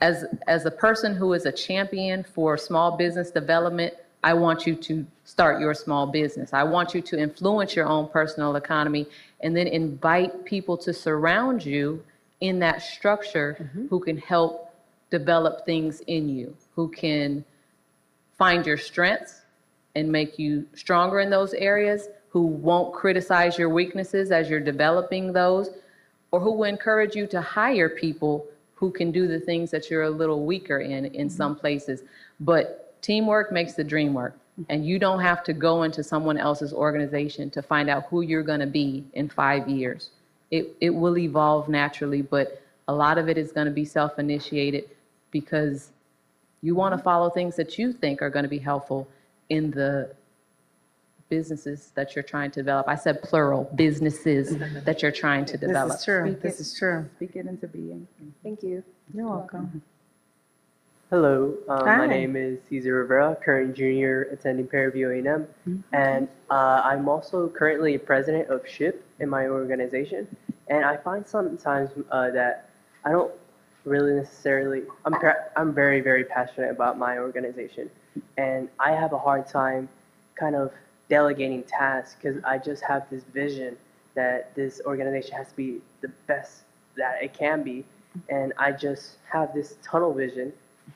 [0.00, 4.74] As as a person who is a champion for small business development i want you
[4.74, 6.52] to start your small business.
[6.52, 9.06] I want you to influence your own personal economy
[9.40, 12.02] and then invite people to surround you
[12.40, 13.86] in that structure mm-hmm.
[13.86, 14.74] who can help
[15.10, 17.44] develop things in you who can
[18.38, 19.42] find your strengths
[19.94, 25.32] and make you stronger in those areas, who won't criticize your weaknesses as you're developing
[25.32, 25.70] those,
[26.30, 30.02] or who will encourage you to hire people who can do the things that you're
[30.02, 31.36] a little weaker in in mm-hmm.
[31.36, 32.02] some places.
[32.38, 34.36] But teamwork makes the dream work.
[34.36, 34.62] Mm-hmm.
[34.68, 38.42] And you don't have to go into someone else's organization to find out who you're
[38.42, 40.10] going to be in five years.
[40.50, 44.18] It, it will evolve naturally, but a lot of it is going to be self
[44.18, 44.90] initiated
[45.30, 45.90] because
[46.62, 49.08] you want to follow things that you think are going to be helpful
[49.48, 50.14] in the
[51.28, 52.88] businesses that you're trying to develop.
[52.88, 55.92] I said plural, businesses that you're trying to develop.
[55.92, 57.08] This is true, this is true.
[57.16, 58.08] Speak it into being.
[58.42, 58.82] Thank you.
[59.14, 59.82] You're welcome.
[61.10, 61.96] Hello, um, Hi.
[61.96, 65.48] my name is Cesar Rivera, current junior attending Prairie View A&M,
[65.92, 70.28] and uh, I'm also currently president of SHPE in my organization.
[70.68, 72.68] And I find sometimes uh, that
[73.06, 73.32] I don't
[73.88, 74.82] really necessarily.
[75.04, 75.14] I'm
[75.56, 77.90] I'm very very passionate about my organization,
[78.36, 79.88] and I have a hard time
[80.34, 80.72] kind of
[81.08, 83.76] delegating tasks because I just have this vision
[84.14, 86.62] that this organization has to be the best
[86.96, 87.84] that it can be,
[88.28, 90.52] and I just have this tunnel vision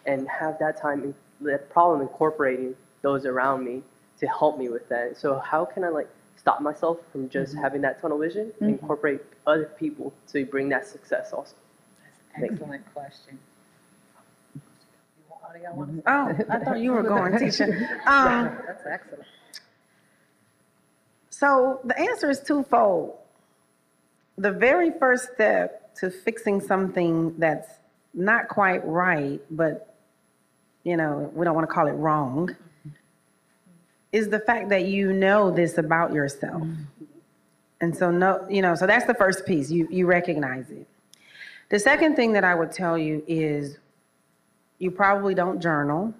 [0.06, 3.82] and have that time the problem incorporating those around me
[4.20, 5.16] to help me with that.
[5.16, 7.62] So how can I like stop myself from just mm-hmm.
[7.62, 8.68] having that tunnel vision and mm-hmm.
[8.68, 11.54] incorporate other people to bring that success also?
[12.36, 13.38] Excellent question.
[16.06, 18.00] Oh, I thought you were going, teacher.
[18.06, 19.24] Um, That's excellent.
[21.30, 23.16] So the answer is twofold.
[24.38, 27.68] The very first step to fixing something that's
[28.14, 29.94] not quite right, but
[30.84, 32.54] you know, we don't want to call it wrong,
[34.10, 36.62] is the fact that you know this about yourself.
[37.80, 39.70] And so no, you know, so that's the first piece.
[39.70, 40.86] You you recognize it.
[41.72, 43.78] The second thing that I would tell you is
[44.78, 46.12] you probably don't journal.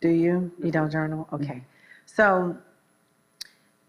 [0.00, 0.50] Do you?
[0.58, 1.28] You don't journal?
[1.30, 1.44] Mm-hmm.
[1.44, 1.62] Okay.
[2.06, 2.56] So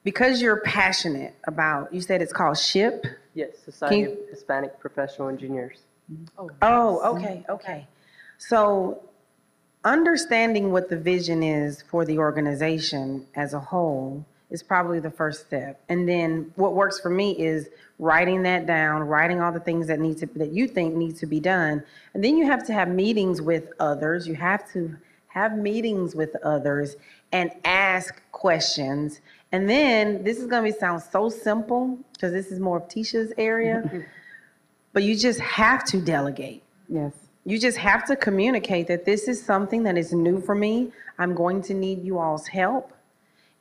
[0.04, 3.06] because you're passionate about, you said it's called SHPE?
[3.36, 5.78] Yes, Society Can of Hispanic Professional Engineers.
[6.12, 6.48] Mm-hmm.
[6.62, 7.88] Oh, okay, okay.
[8.38, 9.02] So
[9.86, 15.48] understanding what the vision is for the organization as a whole is probably the first
[15.48, 15.82] step.
[15.90, 17.70] And then what works for me is
[18.00, 21.26] writing that down, writing all the things that need to, that you think need to
[21.26, 21.84] be done.
[22.14, 24.28] And then you have to have meetings with others.
[24.28, 24.96] You have to
[25.28, 26.96] have meetings with others
[27.32, 29.22] and ask questions.
[29.52, 33.34] And then this is going to sound so simple because this is more of Tisha's
[33.38, 34.06] area,
[34.94, 36.64] but you just have to delegate.
[36.88, 37.14] Yes.
[37.46, 40.92] You just have to communicate that this is something that is new for me.
[41.20, 42.95] I'm going to need you all's help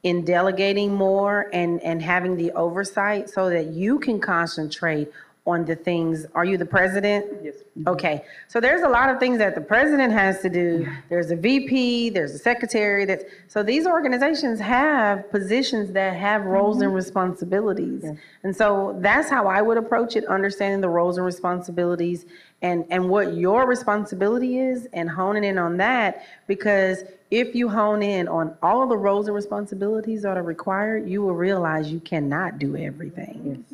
[0.04, 5.10] in delegating more and, and having the oversight so that you can concentrate
[5.46, 6.24] on the things.
[6.34, 7.26] Are you the president?
[7.42, 7.54] Yes.
[7.78, 7.88] Mm-hmm.
[7.88, 10.88] Okay, so there's a lot of things that the president has to do.
[11.08, 16.76] There's a VP, there's a secretary, that's, so these organizations have positions that have roles
[16.80, 16.96] and mm-hmm.
[16.96, 18.04] responsibilities.
[18.42, 22.24] And so that's how I would approach it, understanding the roles and responsibilities
[22.62, 26.24] and, and what your responsibility is and honing in on that.
[26.46, 27.04] Because
[27.38, 31.22] if you hone in on all of the roles and responsibilities that are required, you
[31.22, 33.64] will realize you cannot do everything.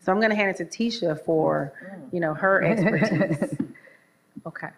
[0.00, 2.12] So I'm gonna hand it to Tisha for, mm.
[2.12, 3.58] you know, her expertise.
[4.46, 4.68] Okay.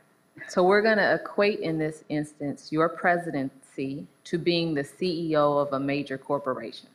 [0.49, 5.73] So we're going to equate in this instance your presidency to being the CEO of
[5.73, 6.89] a major corporation.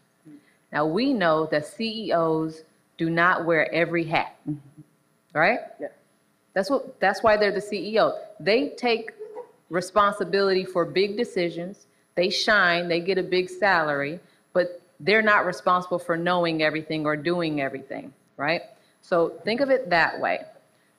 [0.72, 2.64] Now, we know that CEOs
[2.98, 5.38] do not wear every hat, mm-hmm.
[5.38, 5.60] right?
[5.80, 5.88] Yeah.
[6.54, 8.18] That's what, that's why they're the CEO.
[8.40, 9.12] They take
[9.72, 11.88] responsibility for big decisions.
[12.16, 14.20] They shine, they get a big salary,
[14.54, 18.62] but they're not responsible for knowing everything or doing everything, right?
[19.02, 20.42] So think of it that way.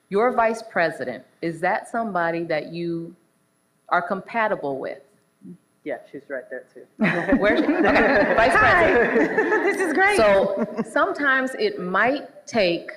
[0.09, 3.15] Your vice president, is that somebody that you
[3.89, 4.99] are compatible with?
[5.83, 6.85] Yeah, she's right there too.
[7.37, 7.65] Where's she?
[7.65, 9.53] Okay, vice president.
[9.63, 10.17] This is great.
[10.17, 12.91] So sometimes it might take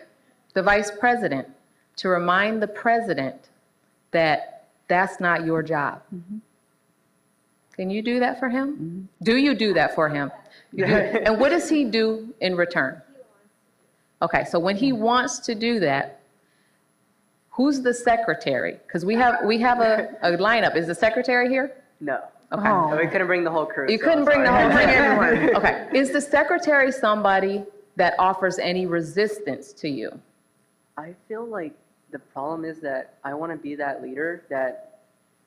[0.54, 1.48] the vice president
[1.96, 3.48] to remind the president
[4.10, 4.55] that
[4.88, 6.02] that's not your job.
[6.14, 6.38] Mm-hmm.
[7.74, 8.72] Can you do that for him?
[8.72, 9.24] Mm-hmm.
[9.24, 10.30] Do you do that for him?
[10.76, 13.00] And what does he do in return?
[14.20, 16.20] Okay, so when he wants to do that,
[17.50, 18.78] who's the secretary?
[18.86, 20.76] Because we have, we have a, a lineup.
[20.76, 21.76] Is the secretary here?
[22.00, 22.20] No.
[22.52, 22.68] Okay.
[22.68, 23.86] And we couldn't bring the whole crew.
[23.88, 25.56] You so couldn't bring the whole, bring everyone.
[25.56, 25.88] Okay.
[25.94, 27.64] Is the secretary somebody
[27.96, 30.10] that offers any resistance to you?
[30.96, 31.74] I feel like
[32.10, 35.00] the problem is that I want to be that leader that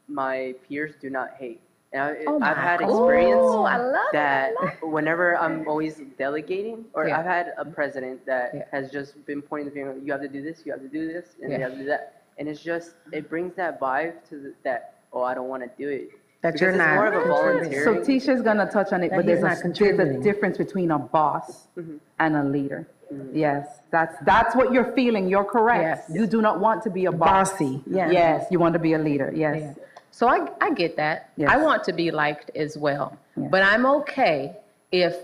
[0.07, 1.61] my peers do not hate.
[1.93, 2.89] And I, Oh I've had God.
[2.89, 4.53] experience Ooh, I love it, that
[4.83, 7.19] whenever I'm always delegating, or Yeah.
[7.19, 8.63] I've had a president that Yeah.
[8.71, 11.07] has just been pointing the finger, you have to do this, you have to do
[11.11, 11.63] this, and you Yeah.
[11.65, 12.23] have to do that.
[12.37, 15.69] And it's just, it brings that vibe to the, that, oh, I don't want to
[15.77, 16.11] do it.
[16.41, 17.79] That Because you're it's not more of a contributing.
[17.83, 17.95] So.
[18.01, 21.67] Tisha's gonna touch on it, That but there's a, there's a difference between a boss
[21.77, 21.97] Mm-hmm.
[22.19, 22.87] and a leader.
[23.33, 26.09] Yes, that's, that's what you're feeling, you're correct.
[26.09, 26.17] Yes.
[26.17, 27.51] You do not want to be a boss.
[27.51, 28.11] Bossy, yeah.
[28.11, 29.75] Yes, you want to be a leader, yes.
[30.11, 31.31] So I, I get that.
[31.37, 31.49] Yes.
[31.51, 33.17] I want to be liked as well.
[33.37, 33.47] Yeah.
[33.49, 34.57] But I'm okay
[34.91, 35.15] if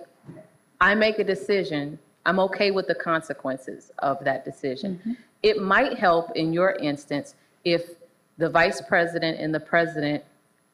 [0.80, 5.00] I make a decision, I'm okay with the consequences of that decision.
[5.00, 5.14] Mm-hmm.
[5.44, 7.96] It might help in your instance if
[8.38, 10.24] the vice president and the president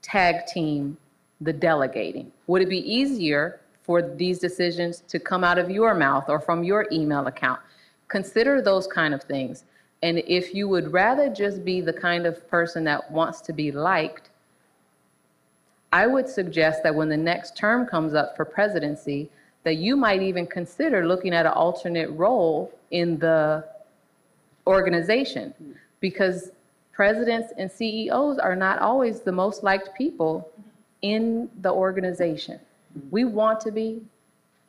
[0.01, 0.97] tag team
[1.39, 2.31] the delegating.
[2.47, 6.63] Would it be easier for these decisions to come out of your mouth or from
[6.63, 7.59] your email account?
[8.07, 9.63] Consider those kind of things.
[10.03, 13.71] And if you would rather just be the kind of person that wants to be
[13.71, 14.29] liked,
[15.93, 19.29] I would suggest that when the next term comes up for presidency,
[19.63, 23.63] that you might even consider looking at an alternate role in the
[24.65, 25.53] organization.
[25.99, 26.51] Because
[26.93, 30.49] presidents and CEOs are not always the most liked people
[31.01, 32.59] in the organization.
[33.09, 34.01] We want to be,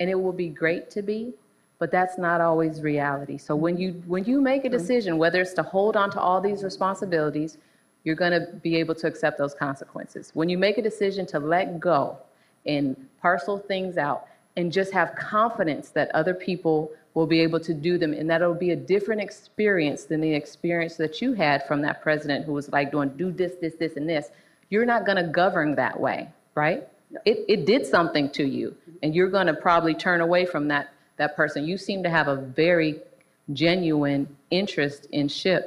[0.00, 1.34] and it will be great to be,
[1.78, 3.38] but that's not always reality.
[3.38, 6.40] So when you, when you make a decision, whether it's to hold on to all
[6.40, 7.58] these responsibilities,
[8.04, 10.30] you're going to be able to accept those consequences.
[10.34, 12.18] When you make a decision to let go
[12.66, 17.74] and parcel things out and just have confidence that other people will be able to
[17.74, 21.66] do them and that it'll be a different experience than the experience that you had
[21.66, 24.30] from that president who was like doing do this, this, this, and this,
[24.70, 26.88] you're not going to govern that way, right?
[27.24, 28.96] It, it did something to you mm-hmm.
[29.02, 31.64] and you're going to probably turn away from that, that person.
[31.64, 33.00] You seem to have a very
[33.52, 35.64] genuine interest in SHPE.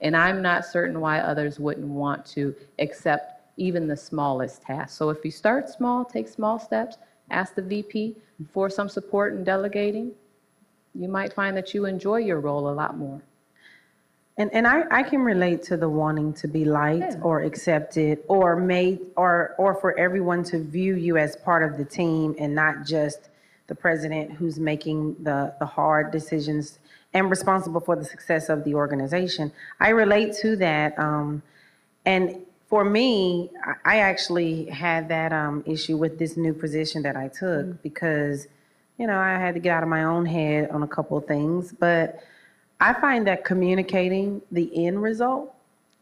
[0.00, 4.96] And I'm not certain why others wouldn't want to accept even the smallest task.
[4.96, 6.98] So if you start small, take small steps,
[7.30, 8.44] ask the VP mm-hmm.
[8.52, 10.12] for some support in delegating,
[10.94, 13.20] you might find that you enjoy your role a lot more.
[14.38, 17.20] And, and I, I can relate to the wanting to be liked Yeah.
[17.22, 21.84] or accepted or made, or, or for everyone to view you as part of the
[21.84, 23.30] team and not just
[23.66, 26.78] the president who's making the, the hard decisions
[27.12, 29.50] and responsible for the success of the organization.
[29.80, 30.96] I relate to that.
[30.98, 31.42] Um,
[32.06, 32.36] and
[32.68, 37.26] for me, I- I actually had that um, issue with this new position that I
[37.28, 38.46] took because,
[38.98, 41.26] you know, I had to get out of my own head on a couple of
[41.26, 41.72] things.
[41.72, 42.20] But
[42.80, 45.52] I find that communicating the end result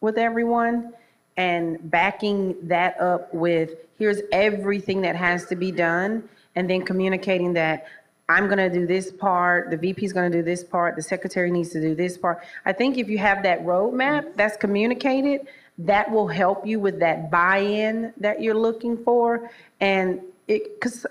[0.01, 0.93] with everyone
[1.37, 7.55] and backing that up with here's everything that has to be done, and then communicating
[7.55, 7.87] that
[8.29, 11.03] I'm going to do this part, the VP is going to do this part, the
[11.03, 12.43] secretary needs to do this part.
[12.65, 15.47] I think if you have that roadmap that's communicated,
[15.79, 19.51] that will help you with that buy-in that you're looking for.
[19.81, 21.07] And it, because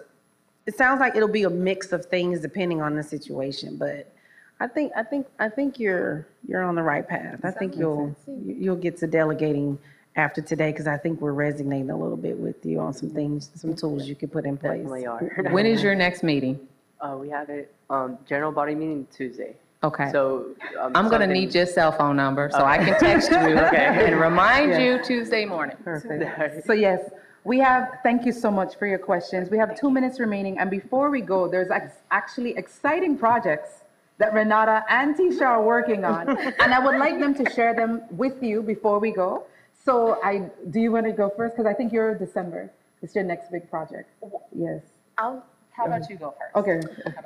[0.65, 4.11] it sounds like it'll be a mix of things depending on the situation, but
[4.59, 7.39] I think, I think, I think you're, you're on the right path.
[7.43, 9.77] I think you'll, you- you'll get to delegating
[10.15, 13.51] after today, because I think we're resonating a little bit with you on some things,
[13.55, 14.77] some tools you could put in place.
[14.87, 15.49] Definitely are.
[15.51, 16.57] When is your next meeting?
[17.01, 19.55] Uh, we have it, um, general body meeting Tuesday.
[19.83, 20.09] Okay.
[20.13, 20.55] So.
[20.79, 23.37] um, I'm going to something- need your cell phone number so I can text you
[23.67, 24.05] Okay.
[24.07, 25.75] and remind you Tuesday morning.
[25.83, 26.65] Perfect.
[26.65, 27.09] So yes,
[27.43, 29.49] we have, thank you so much for your questions.
[29.49, 33.81] We have two minutes remaining, and before we go, there's ex- actually exciting projects
[34.17, 36.29] that Renata and Tisha are working on,
[36.59, 39.45] and I would like them to share them with you before we go.
[39.83, 41.55] So I, do you want to go first?
[41.55, 42.71] Because I think you're December.
[43.01, 44.09] It's your next big project.
[44.57, 44.81] Yes.
[45.17, 46.55] I'll, how about you go first?
[46.55, 46.81] Okay.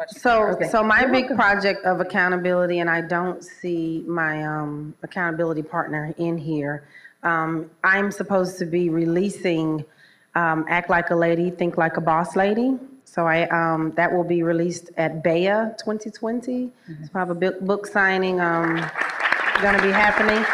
[0.07, 0.67] So, Okay.
[0.67, 6.37] so my big project of accountability, and I don't see my um, accountability partner in
[6.37, 6.87] here.
[7.23, 9.85] Um, I'm supposed to be releasing
[10.35, 12.77] um, "Act Like a Lady, Think Like a Boss Lady."
[13.09, 16.69] So I um, that will be released at BEYA 2020.
[16.87, 18.75] So I have a book, book signing um,
[19.61, 20.45] going to be happening.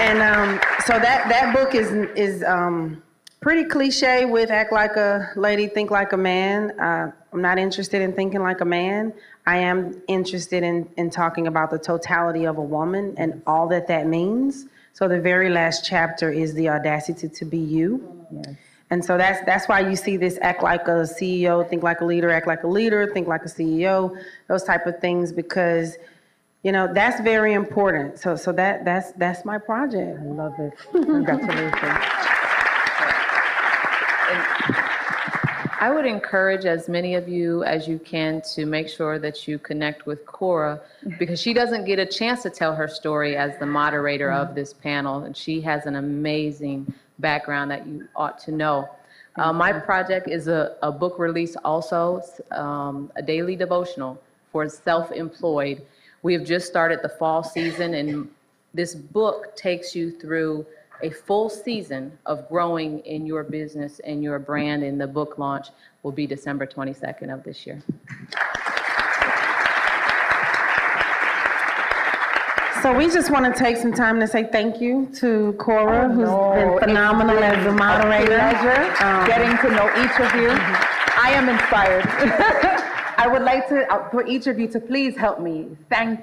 [0.00, 3.02] And um, so that that book is is um,
[3.40, 6.78] pretty cliche with act like a lady, think like a man.
[6.78, 9.12] Uh, I'm not interested in thinking like a man.
[9.44, 13.88] I am interested in in talking about the totality of a woman and all that
[13.88, 14.66] that means.
[14.92, 18.24] So the very last chapter is the audacity to be you.
[18.94, 22.04] And so that's that's why you see this act like a CEO, think like a
[22.04, 24.16] leader, act like a leader, think like a CEO,
[24.46, 25.96] those type of things because
[26.62, 28.20] you know that's very important.
[28.20, 30.20] So so that that's that's my project.
[30.20, 30.74] I love it.
[30.92, 31.74] Congratulations.
[35.84, 39.58] I would encourage as many of you as you can to make sure that you
[39.58, 40.80] connect with Cora
[41.18, 44.72] because she doesn't get a chance to tell her story as the moderator of this
[44.72, 48.88] panel, and she has an amazing background that you ought to know.
[49.36, 54.18] Uh, my project is a, a book release also, um, a daily devotional
[54.52, 55.84] for self-employed.
[56.22, 58.30] We have just started the fall season, and
[58.72, 60.64] this book takes you through
[61.02, 65.68] a full season of growing in your business and your brand, and the book launch
[66.02, 67.82] will be December 22nd of this year.
[72.82, 76.28] So we just want to take some time to say thank you to Cora, who's
[76.28, 78.36] No, been phenomenal been as a moderator.
[78.36, 80.50] A pleasure Um, getting to know each of you.
[81.16, 82.04] I am inspired.
[83.16, 86.20] I would like to, uh, for each of you to please help me thank